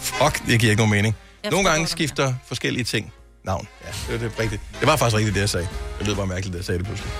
[0.00, 1.16] Fuck, det giver ikke nogen mening.
[1.44, 3.12] Jeg Nogle gange skifter forskellige ting
[3.44, 3.68] navn.
[3.84, 4.62] Ja, det er det rigtigt.
[4.80, 5.68] Det var faktisk rigtigt, det jeg sagde.
[5.98, 7.12] Det lød bare mærkeligt, det jeg sagde det pludselig.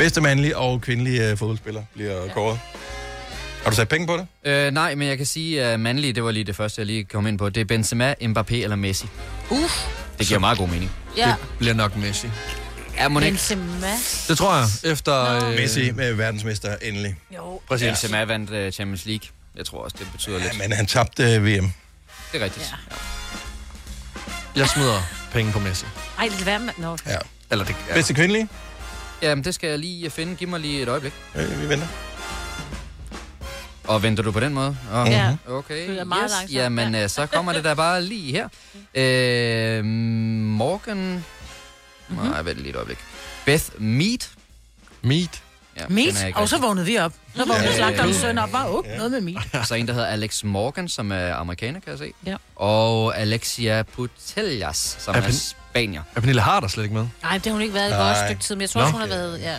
[0.00, 2.32] Bedste mandlige og kvindelige øh, fodboldspiller bliver ja.
[2.32, 2.60] kåret.
[3.62, 4.50] Har du sat penge på det?
[4.50, 7.04] Øh, nej, men jeg kan sige, at mandlige, det var lige det første, jeg lige
[7.04, 7.48] kom ind på.
[7.48, 9.06] Det er Benzema, Mbappé eller Messi.
[9.50, 9.86] Uff.
[10.18, 10.90] Det giver meget god mening.
[11.16, 11.26] Ja.
[11.26, 12.26] Det bliver nok Messi.
[12.96, 13.30] Ja, må ikke.
[13.30, 13.92] Benzema.
[14.28, 15.46] Det tror jeg, efter...
[15.46, 17.16] Øh, Messi med verdensmester endelig.
[17.36, 17.60] Jo.
[17.68, 17.86] Præcis.
[17.86, 19.28] Benzema vandt Champions League.
[19.56, 20.52] Jeg tror også, det betyder lidt.
[20.52, 21.72] Ja, men han tabte øh, VM.
[22.32, 22.74] Det er rigtigt.
[24.56, 24.60] Ja.
[24.60, 25.86] Jeg smider penge på Messi.
[26.18, 26.72] Ej, det være med...
[26.78, 26.96] Nå.
[27.06, 27.16] Ja.
[27.50, 27.94] Eller det, ja.
[27.94, 28.48] Bedste kvindelige?
[29.22, 30.34] Jamen, det skal jeg lige finde.
[30.34, 31.12] Giv mig lige et øjeblik.
[31.36, 31.86] Øh, vi venter.
[33.84, 34.76] Og venter du på den måde?
[34.94, 35.36] Oh, Ja.
[35.48, 36.52] Okay, Du er meget yes.
[36.52, 37.02] Jamen, ja.
[37.02, 38.48] øh, så kommer det da bare lige her.
[38.94, 39.84] Øh,
[40.44, 41.24] Morgan...
[42.08, 42.18] Mhm.
[42.28, 42.98] Nej, vent lige et øjeblik.
[43.46, 44.18] Beth Mead.
[45.02, 45.42] Meat.
[45.76, 46.32] Ja, Meat.
[46.34, 47.12] Og så vågnede vi op.
[47.36, 47.70] Så vågnede Ja.
[47.70, 47.76] ja.
[47.76, 48.50] slagterens søn op.
[48.50, 49.66] Bare, oh, noget med meat.
[49.68, 52.12] Så en, der hedder Alex Morgan, som er amerikaner, kan jeg se.
[52.26, 52.36] Ja.
[52.56, 56.02] Og Alexia Putellas, som Er er, spanier.
[56.16, 57.06] Er Pernille Harder slet ikke med?
[57.22, 58.08] Nej, det har hun ikke været et Nej.
[58.08, 58.84] godt stykke tid, men jeg tror Nå.
[58.86, 59.40] også, hun har været...
[59.40, 59.56] Ja.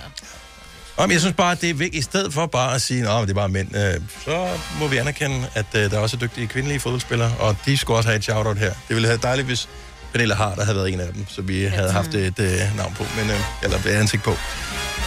[0.99, 3.21] Men jeg synes bare, at det er vigtigt, i stedet for bare at sige, at
[3.21, 4.49] det er bare mænd, øh, så
[4.79, 8.09] må vi anerkende, at øh, der også er dygtige kvindelige fodboldspillere, og de skulle også
[8.09, 8.69] have et shout-out her.
[8.87, 9.69] Det ville have været dejligt, hvis
[10.11, 13.03] Pernille Harder havde været en af dem, så vi havde haft et øh, navn på,
[13.17, 14.35] men, øh, eller et ansigt på.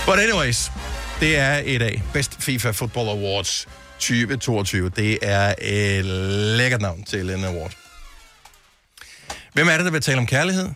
[0.06, 0.70] But anyways,
[1.20, 3.66] det er et af Best FIFA Football Awards
[3.98, 4.88] 2022.
[4.88, 7.72] Det er et lækkert navn til en award.
[9.52, 10.68] Hvem er det, der vil tale om kærlighed?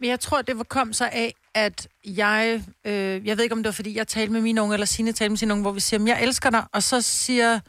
[0.00, 2.64] Men jeg tror, det var kom så af, at jeg...
[2.84, 5.12] Øh, jeg ved ikke, om det var, fordi jeg talte med mine unge, eller Signe
[5.12, 6.64] talte med sine unge, hvor vi siger, jeg elsker dig.
[6.72, 7.60] Og så siger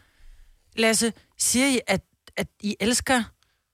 [0.75, 2.01] Lasse, siger I, at,
[2.37, 3.23] at I elsker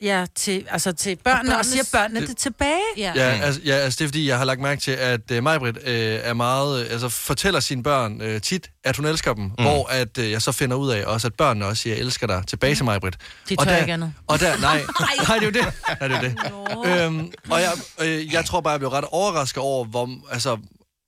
[0.02, 2.82] jer til, altså til børnene, og, og siger børnene det, det tilbage?
[2.98, 3.14] Ja.
[3.16, 5.78] Ja, altså, ja, altså det er fordi, jeg har lagt mærke til, at uh, Majbrit
[5.78, 9.52] uh, er meget, øh, altså fortæller sine børn uh, tit, at hun elsker dem, mm.
[9.58, 12.28] hvor at uh, jeg så finder ud af også, at børnene også siger, jeg elsker
[12.28, 13.18] dig tilbage til Majbrit.
[13.50, 14.14] De og tør der, ikke andet.
[14.28, 14.82] Og der, nej,
[15.28, 15.74] nej, det er jo det.
[16.00, 17.02] Nej, det er jo det.
[17.02, 17.72] Øhm, og jeg,
[18.02, 20.58] øh, jeg tror bare, jeg blev ret overrasket over, hvor, altså,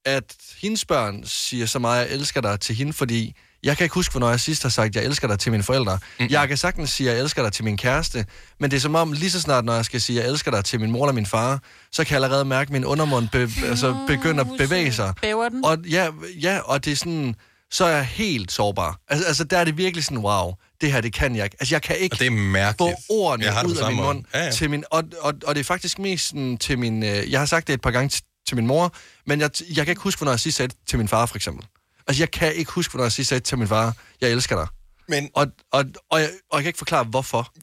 [0.06, 3.94] at hendes børn siger så meget, jeg elsker dig til hende, fordi jeg kan ikke
[3.94, 6.00] huske, hvornår jeg sidst har sagt, jeg elsker dig til mine forældre.
[6.20, 6.28] Mm.
[6.30, 8.26] Jeg kan sagtens sige, jeg elsker dig til min kæreste,
[8.60, 10.66] men det er som om, lige så snart, når jeg skal sige, jeg elsker dig
[10.66, 11.60] til min mor eller min far,
[11.92, 15.14] så kan jeg allerede mærke, at min undermund be, altså, begynder at bevæge sig.
[15.22, 15.66] Bæver den?
[15.66, 16.10] Og ja,
[16.42, 17.36] ja, og det er sådan,
[17.72, 19.00] så er jeg helt sårbar.
[19.10, 21.58] Altså, altså der er det virkelig sådan, wow, det her, det kan jeg ikke.
[21.60, 22.96] Altså, jeg kan ikke Og det er mærkeligt.
[22.98, 24.52] få ordene Jeg har ud af min mund Ja, ja.
[24.52, 24.84] til min...
[24.92, 27.04] Og, og, og det er faktisk mest sådan, til min...
[27.04, 28.94] Øh, jeg har sagt det et par gange til min mor,
[29.28, 31.36] men jeg, jeg kan ikke huske, hvornår jeg sidst sagde det til min far, for
[31.36, 31.66] eksempel.
[32.10, 34.68] Altså, jeg kan ikke huske, hvornår jeg sidst sagde til min far, jeg elsker dig.
[35.08, 35.30] Men...
[35.34, 37.54] Og, og, og, jeg, og jeg kan ikke forklare, hvorfor.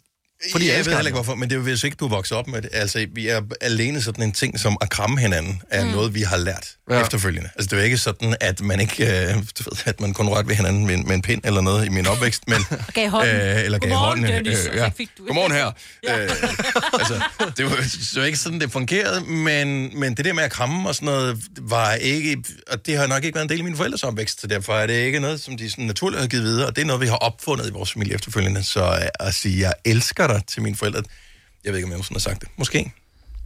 [0.53, 2.09] Fordi jeg, jeg ved heller ikke, hvorfor, men det er jo hvis ikke du er
[2.09, 2.71] vokset op med det.
[2.73, 5.91] Altså, vi er alene sådan en ting som at kramme hinanden, er mm.
[5.91, 7.01] noget, vi har lært Ja.
[7.01, 7.49] efterfølgende.
[7.55, 10.29] Altså, det er jo ikke sådan, at man ikke, øh, du ved, at man kun
[10.29, 12.59] rørte ved hinanden med, en- med en pind eller noget i min opvækst, men...
[12.95, 13.37] gav hånden.
[13.37, 14.33] Øh, eller gav Godmorgen, hånden.
[14.45, 14.89] Dennis, og så ja.
[14.97, 15.73] fik du- Godmorgen her.
[16.05, 16.23] Ja.
[16.25, 16.31] Øh,
[16.93, 17.21] altså,
[17.57, 17.85] det var
[18.17, 21.39] jo ikke sådan, det fungerede, men, men det der med at kramme og sådan noget,
[21.61, 22.37] var ikke...
[22.71, 24.87] Og det har nok ikke været en del af mine forældres opvækst, så derfor er
[24.87, 27.07] det ikke noget, som de sådan naturligt har givet videre, og det er noget, vi
[27.07, 28.65] har opfundet i vores familie efterfølgende.
[28.65, 31.03] Så øh, at sige, jeg elsker dig til mine forældre,
[31.65, 32.49] jeg ved ikke, om jeg nogensinde har sagt det.
[32.57, 32.93] Måske.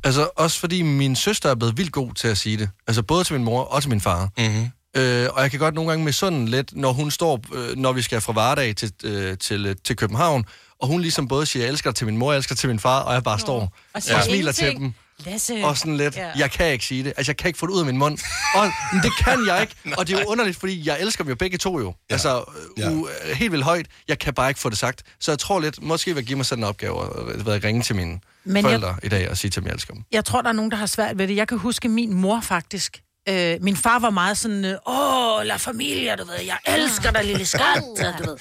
[0.05, 2.71] Altså, også fordi min søster er blevet vildt god til at sige det.
[2.87, 4.29] Altså, både til min mor og til min far.
[4.39, 4.69] Mm-hmm.
[4.97, 7.93] Øh, og jeg kan godt nogle gange med sådan lidt, når hun står, øh, når
[7.93, 10.45] vi skal fra Vardag til, øh, til, øh, til København,
[10.81, 13.01] og hun ligesom både siger, jeg elsker til min mor, jeg elsker til min far,
[13.01, 14.95] og jeg bare står Og og, smiler til dem.
[15.27, 15.65] Lasse.
[15.65, 16.31] Og sådan lidt, Ja.
[16.37, 17.13] jeg kan ikke sige det.
[17.17, 18.19] Altså, jeg kan ikke få det ud af min mund.
[18.55, 19.75] Og men det kan jeg ikke.
[19.99, 21.87] Og det er jo underligt, fordi jeg elsker dem jo begge to jo.
[22.11, 22.15] Ja.
[22.15, 22.45] Altså,
[22.79, 22.83] Ja.
[22.83, 22.91] ja.
[22.91, 23.87] uh, helt vildt højt.
[24.09, 25.03] Jeg kan bare ikke få det sagt.
[25.21, 27.83] Så jeg tror lidt, måske vil jeg give mig sådan en opgave at at ringe
[27.83, 30.03] til mine Men Men jeg- forældre i dag og sige til dem, jeg elsker dem.
[30.13, 31.37] Jeg tror, der er nogen, der har svært ved det.
[31.37, 33.01] Jeg kan huske min mor faktisk.
[33.29, 37.25] Øh, min far var meget sådan, øh, åh, la familia, du ved, jeg elsker dig,
[37.25, 37.83] lille skat,
[38.19, 38.37] du ved.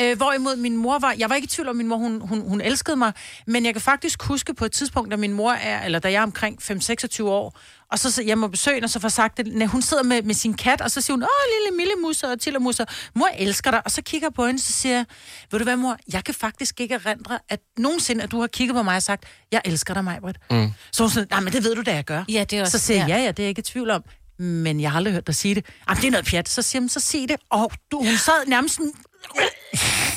[0.00, 2.40] Øh, hvorimod min mor var, jeg var ikke i tvivl om, min mor, hun, hun,
[2.40, 3.12] hun elskede mig,
[3.46, 6.18] men jeg kan faktisk huske på et tidspunkt, da min mor er, eller da jeg
[6.18, 7.58] er omkring 5-26 år,
[7.92, 10.02] og så så jeg må besøge hende, og så får sagt det, når hun sidder
[10.02, 11.28] med, med sin kat, og så siger hun, åh,
[11.60, 12.84] lille millemusser og tillermusser,
[13.14, 15.04] mor jeg elsker dig, og så kigger jeg på hende, så siger jeg,
[15.50, 18.74] ved du hvad, mor, jeg kan faktisk ikke erindre, at nogensinde, at du har kigget
[18.74, 20.36] på mig og sagt, jeg elsker dig, Majbrit.
[20.50, 20.70] Mm.
[20.92, 22.24] Så hun sådan, nej, men det ved du, da jeg gør.
[22.28, 23.16] Ja, det er også- Så siger jeg, ja.
[23.16, 24.02] ja, ja, det er jeg ikke i tvivl om.
[24.38, 25.64] Men jeg har aldrig hørt dig sige det.
[25.88, 26.48] Jamen, det er noget pjat.
[26.48, 27.36] Så siger jeg, så sig det.
[27.50, 28.92] Og du, hun sad nærmest sådan...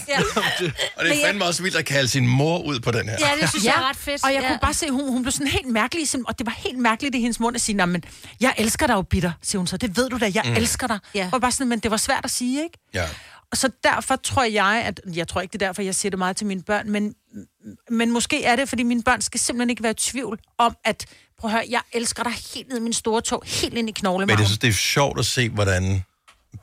[0.07, 0.19] Ja.
[0.35, 3.09] Og det Men er jeg- fandme også vildt at kalde sin mor ud på den
[3.09, 3.17] her.
[3.19, 4.23] Ja, det synes jeg er ret fedt.
[4.23, 4.47] Og jeg Ja.
[4.47, 7.15] kunne bare se, hun, hun blev sådan helt mærkelig, sådan- og det var helt mærkeligt
[7.15, 8.03] i hendes mund at sige, "Nå, men
[8.39, 9.77] jeg elsker dig jo, bitter, siger hun så.
[9.77, 10.53] Det ved du da, jeg Mm.
[10.55, 10.99] elsker dig.
[11.15, 11.29] Ja.
[11.33, 12.77] Og bare sådan, men det var svært at sige, ikke?
[12.93, 13.05] Ja.
[13.51, 16.19] Og så derfor tror jeg, at jeg tror ikke, det er derfor, jeg siger det
[16.19, 17.13] meget til mine børn, men,
[17.89, 21.05] men måske er det, fordi mine børn skal simpelthen ikke være i tvivl om, at
[21.39, 23.81] prøv at høre, jeg elsker dig helt ned i min store tog, helt ind i
[23.81, 24.39] Men knoglemarven.
[24.39, 26.03] jeg synes, det er sjovt at se, hvordan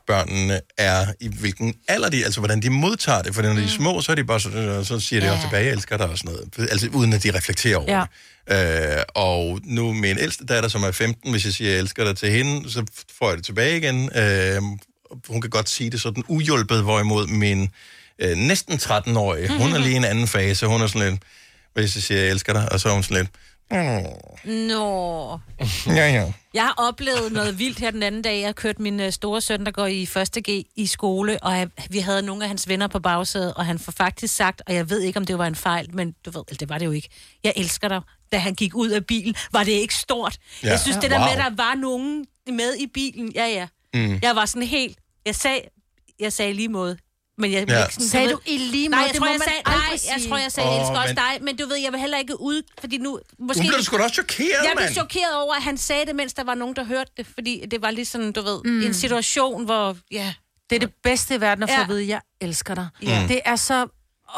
[0.06, 3.34] børnene er, i hvilken alder de, altså hvordan de modtager det.
[3.34, 5.32] For når de er små, så er de bare sådan, og så siger de Ja.
[5.32, 6.70] også tilbage, jeg elsker dig og sådan noget.
[6.70, 8.04] Altså uden at de reflekterer over Ja.
[8.48, 8.96] det.
[8.96, 12.04] Øh, og nu med en ældste datter, som er 15, hvis jeg siger, jeg elsker
[12.04, 12.84] dig til hende, så
[13.18, 14.10] får jeg det tilbage igen.
[14.16, 14.62] Øh,
[15.28, 17.68] hun kan godt sige det sådan uhjulpet, hvorimod min
[18.18, 20.66] øh, næsten 13-årige, hun er lige i en anden fase.
[20.66, 21.22] Hun er sådan lidt,
[21.74, 23.28] hvis jeg siger, jeg elsker dig, og så er hun sådan lidt,
[24.44, 25.38] Nå.
[25.86, 26.32] ja, ja.
[26.54, 28.38] Jeg har oplevet noget vildt her den anden dag.
[28.40, 30.08] Jeg har kørt min øh, store søn, der går i 1.
[30.48, 33.78] G i skole, og jeg, vi havde nogle af hans venner på bagsædet, og han
[33.78, 36.42] får faktisk sagt, og jeg ved ikke, om det var en fejl, men du ved,
[36.48, 37.08] eller det var det jo ikke.
[37.44, 38.00] Jeg elsker dig.
[38.32, 40.36] Da han gik ud af bilen, var det ikke stort.
[40.62, 40.68] Ja.
[40.68, 41.24] Jeg synes, det der Wow.
[41.26, 43.66] med, at der var nogen med i bilen, ja, ja.
[43.94, 44.18] Mm.
[44.22, 44.98] Jeg var sådan helt...
[45.26, 45.60] Jeg sagde,
[46.20, 46.96] jeg sagde lige måde.
[47.40, 47.74] Men jeg, Ja.
[47.74, 47.82] ja.
[47.84, 49.04] ikke sådan, Sagde du i lige Nej, måde?
[49.06, 50.96] jeg Det tror, må jeg man sagde, nej, jeg tror, jeg sagde, Åh, jeg elsker
[50.98, 53.20] også men- dig, men du ved, jeg vil heller ikke ud, fordi nu...
[53.38, 56.16] Måske, Hun blev sgu da også chokeret, Jeg blev chokeret over, at han sagde det,
[56.16, 58.82] mens der var nogen, der hørte det, fordi det var lige sådan, du ved, mm.
[58.82, 60.34] en situation, hvor, ja...
[60.70, 61.82] Det er det bedste i verden at få Ja.
[61.82, 62.88] at vide, jeg elsker dig.
[63.02, 63.24] Ja.
[63.28, 63.86] Det er så...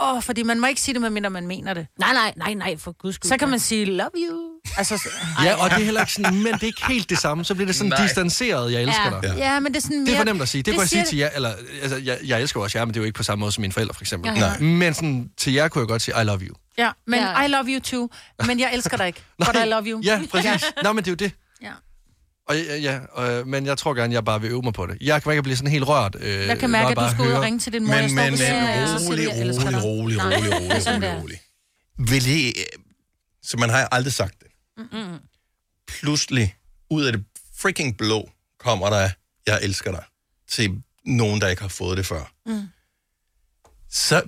[0.03, 1.87] Åh, fordi man må ikke sige det, medmindre man mener det.
[1.99, 3.29] Nej, nej, nej, nej, for guds skyld.
[3.29, 4.52] Så kan man sige, love you.
[4.77, 5.09] Altså, så-
[5.45, 7.45] Ja, og det er heller ikke sådan, men det er ikke helt det samme.
[7.45, 8.03] Så bliver det sådan Nej.
[8.03, 9.35] distanceret, jeg elsker dig.
[9.37, 10.07] ja, men det er sådan mere...
[10.07, 10.59] Det er for nemt at sige.
[10.63, 11.53] Det, det kunne jeg sige siger til jer, eller,
[11.83, 13.61] altså, jeg, jeg elsker også jer, men det er jo ikke på samme måde som
[13.61, 14.33] mine forældre, for eksempel.
[14.35, 14.41] Ja.
[14.41, 14.59] Nej.
[14.59, 16.55] Men sådan, til jer kunne jeg godt sige, I love you.
[16.79, 17.45] Ja, men Ja.
[17.45, 18.09] I love you too.
[18.47, 19.21] Men jeg elsker dig ikke.
[19.47, 20.01] But I love you.
[20.05, 20.65] Ja, præcis.
[20.83, 21.33] Nå, men det er jo det.
[21.63, 21.73] Ja.
[22.49, 22.77] Og ja,
[23.19, 24.97] ja øh, men jeg tror gerne, jeg bare vil øve mig på det.
[25.01, 26.17] Jeg kan ikke blive sådan helt rørt.
[26.21, 27.95] Øh, Jeg kan mærke, at du bare skal ud og ringe til din mor.
[27.95, 28.41] Men, men, men
[29.09, 31.21] rolig, rolig, rolig, rolig, det rolig, det rolig, er.
[31.21, 31.41] rolig.
[31.99, 32.53] Vil I...
[33.43, 34.47] Så man har aldrig sagt det.
[34.79, 35.19] Mm-mm.
[35.89, 36.55] Pludselig,
[36.91, 37.25] ud af det
[37.59, 39.11] freaking blå, kommer der,
[39.47, 40.05] jeg elsker dig,
[40.51, 42.33] til nogen, der ikke har fået det før.
[42.47, 42.69] Mm.
[43.91, 44.23] Så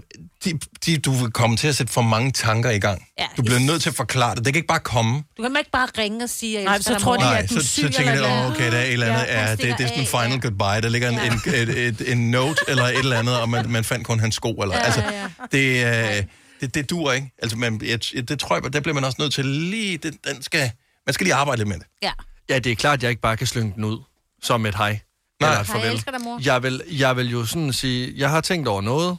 [0.44, 3.06] de, de, du vil komme til at sætte for mange tanker i gang.
[3.18, 4.44] Ja, Du bliver nødt til at forklare det.
[4.44, 5.24] Det kan ikke bare komme.
[5.36, 7.54] Du kan ikke bare ringe og sige, at jeg Nej, så tror de, at du
[7.54, 9.50] er så, syg så tænker eller de, oh, okay, der er et eller andet, ja,
[9.50, 10.36] det, det er sådan en final ja.
[10.36, 10.80] goodbye.
[10.82, 13.84] Der ligger en, en, et, et, en note eller et eller andet, og man, man
[13.84, 14.52] fandt kun hans sko.
[14.52, 15.28] Eller, Ja, altså, ja, ja.
[15.52, 16.24] det, øh,
[16.60, 17.32] det, det dur ikke.
[17.42, 19.98] Altså, man, jeg, det tror jeg, der bliver man også nødt til lige...
[19.98, 20.70] Det, den skal,
[21.06, 21.86] man skal lige arbejde lidt med det.
[22.02, 22.12] Ja.
[22.48, 23.98] Ja, det er klart, at jeg ikke bare kan slynge den ud
[24.42, 24.90] som et hej.
[24.90, 24.98] Nej.
[25.40, 25.92] Eller et Hej, jeg farvel.
[25.92, 26.40] elsker dig, mor.
[26.44, 29.18] Jeg vil, jeg vil jo sådan sige, jeg har tænkt over noget.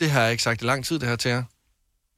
[0.00, 1.42] Det har jeg ikke sagt i lang tid, det her til jer.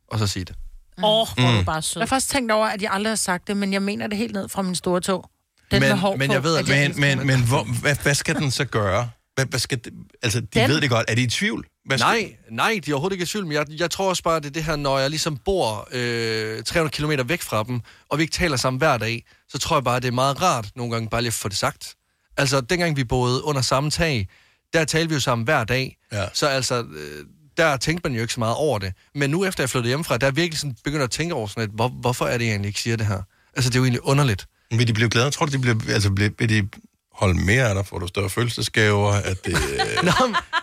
[0.09, 0.55] Og så sige det.
[0.99, 1.59] Åh, oh, hvor er Mm.
[1.59, 2.01] du bare sød.
[2.01, 4.19] Jeg har faktisk tænkt over, at jeg aldrig har sagt det, men jeg mener det
[4.19, 5.31] helt ned fra min store tog.
[5.71, 8.15] Den Men- med hår men på, jeg ved, at Men, men, men hvor, hvad, hvad
[8.15, 9.11] skal den så gøre?
[9.35, 9.93] Hvad, hvad skal det,
[10.23, 10.69] altså, de Den?
[10.71, 11.05] ved det godt.
[11.09, 11.67] Er de i tvivl?
[11.85, 14.23] Hvad skal, Nej, nej, de er overhovedet ikke i tvivl, men jeg, jeg tror også
[14.23, 17.81] bare, det er det her, når jeg ligesom bor øh, 300 km væk fra dem,
[18.09, 20.71] og vi ikke taler sammen hver dag, så tror jeg bare, det er meget rart
[20.77, 21.95] nogle gange bare lige at få det sagt.
[22.37, 24.29] Altså, dengang vi boede under samme tag,
[24.73, 25.97] der talte vi jo sammen hver dag.
[26.13, 26.27] Ja.
[26.33, 27.25] Så altså, øh,
[27.57, 28.93] der tænkte man jo ikke så meget over det.
[29.15, 31.63] Men nu efter jeg flyttede hjemmefra, der er virkelig sådan begyndt at tænke over sådan
[31.63, 33.23] lidt, hvor, hvorfor er det jeg egentlig ikke siger det her?
[33.57, 34.47] Altså, det er jo egentlig underligt.
[34.71, 35.31] Vil de blive glade?
[35.31, 36.69] Tror du, de bliver, altså, bliver, vil de
[37.15, 37.87] holde mere af dig?
[37.87, 39.13] Får du større følelsesgaver?
[39.13, 39.53] At det,
[40.03, 40.13] men-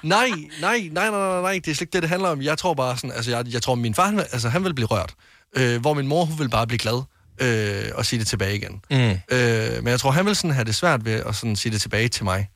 [0.03, 0.29] nej, nej,
[0.61, 2.41] nej, nej, nej, nej, det er slet ikke det, det handler om.
[2.41, 4.73] Jeg tror bare sådan, altså, jeg, jeg tror, min far, han, vil- altså, han vil
[4.73, 5.13] blive rørt.
[5.57, 7.01] Øh, hvor min mor, hun vil bare blive glad
[7.41, 8.81] øh, og sige det tilbage igen.
[8.91, 8.97] Mm.
[8.97, 11.81] Øh, men jeg tror, han vil sådan have det svært ved at sådan sige det
[11.81, 12.49] tilbage til mig.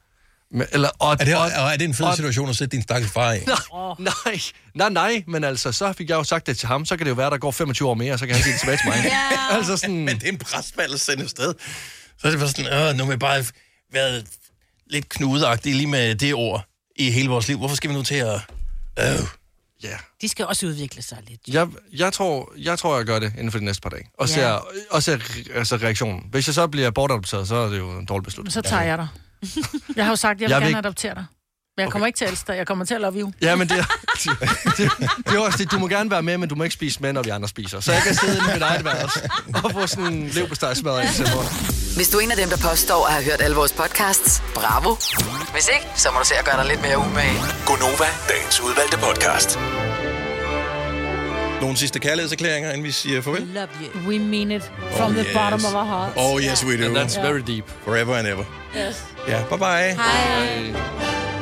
[0.52, 2.76] Men, eller, og, er, det, og, og er det en fed og- situation at sætte
[2.78, 3.40] din stakkels far i?
[3.46, 3.56] Nej,
[4.00, 4.40] nej,
[4.76, 7.10] nej, nej, men altså, så fik jeg jo sagt det til ham, så kan det
[7.10, 8.88] jo være, der går 25 år mere, og så kan han sige det tilbage til
[8.88, 9.12] mig.
[9.58, 9.96] altså sådan...
[10.06, 11.54] Men det er en presbald at sende afsted.
[12.22, 13.44] Så er det bare sådan, øh, nu har vi bare
[13.92, 14.28] været
[14.88, 16.66] lidt knudagtige lige med det ord
[16.96, 17.58] i hele vores liv.
[17.58, 18.42] Hvorfor skal vi nu til at...
[19.00, 19.06] Øh.
[19.84, 19.98] Ja.
[20.22, 21.42] De skal også udvikle sig lidt.
[21.48, 24.04] Jeg, jeg, tror, jeg tror, jeg gør det inden for de næste par dage.
[24.20, 24.34] Og Ja.
[24.34, 24.60] ser,
[24.92, 26.28] og ser re- altså reaktionen.
[26.32, 28.54] Hvis jeg så bliver bortadopteret, så er det jo en dårlig beslutning.
[28.54, 29.08] Så tager jeg dig.
[29.96, 31.26] Jeg har jo sagt, at jeg vil Jeg vil gerne ikke- adoptere dig.
[31.78, 32.58] Men jeg kommer ikke til at elske dig.
[32.58, 33.32] Jeg kommer til at love you.
[33.42, 34.32] Ja, men det, er- det,
[34.78, 34.92] det,
[35.28, 35.72] det er også det.
[35.72, 37.80] Du må gerne være med, men du må ikke spise med, når vi andre spiser.
[37.80, 39.20] Så jeg kan sidde i mit eget værelse
[39.64, 41.46] og få sådan en leverpostejsmad ind til mig.
[41.96, 44.96] Hvis du er en af dem, der påstår at have hørt alle vores podcasts, bravo.
[45.54, 47.38] Hvis ikke, så må du se at gøre dig lidt mere umage.
[47.66, 49.60] Gonova, dagens udvalgte podcast.
[51.62, 53.42] Nogle sidste kærlighedserklæringer, inden vi siger farvel?
[53.54, 54.10] Love you.
[54.10, 55.34] We mean it from Oh, the yes.
[55.34, 56.14] bottom of our hearts.
[56.18, 56.86] Oh, yes, we do.
[56.86, 57.66] And that's very deep.
[57.84, 58.44] Forever and ever.
[58.78, 59.04] Yes.
[59.28, 59.96] Ja, bye bye.
[60.04, 61.35] Hej.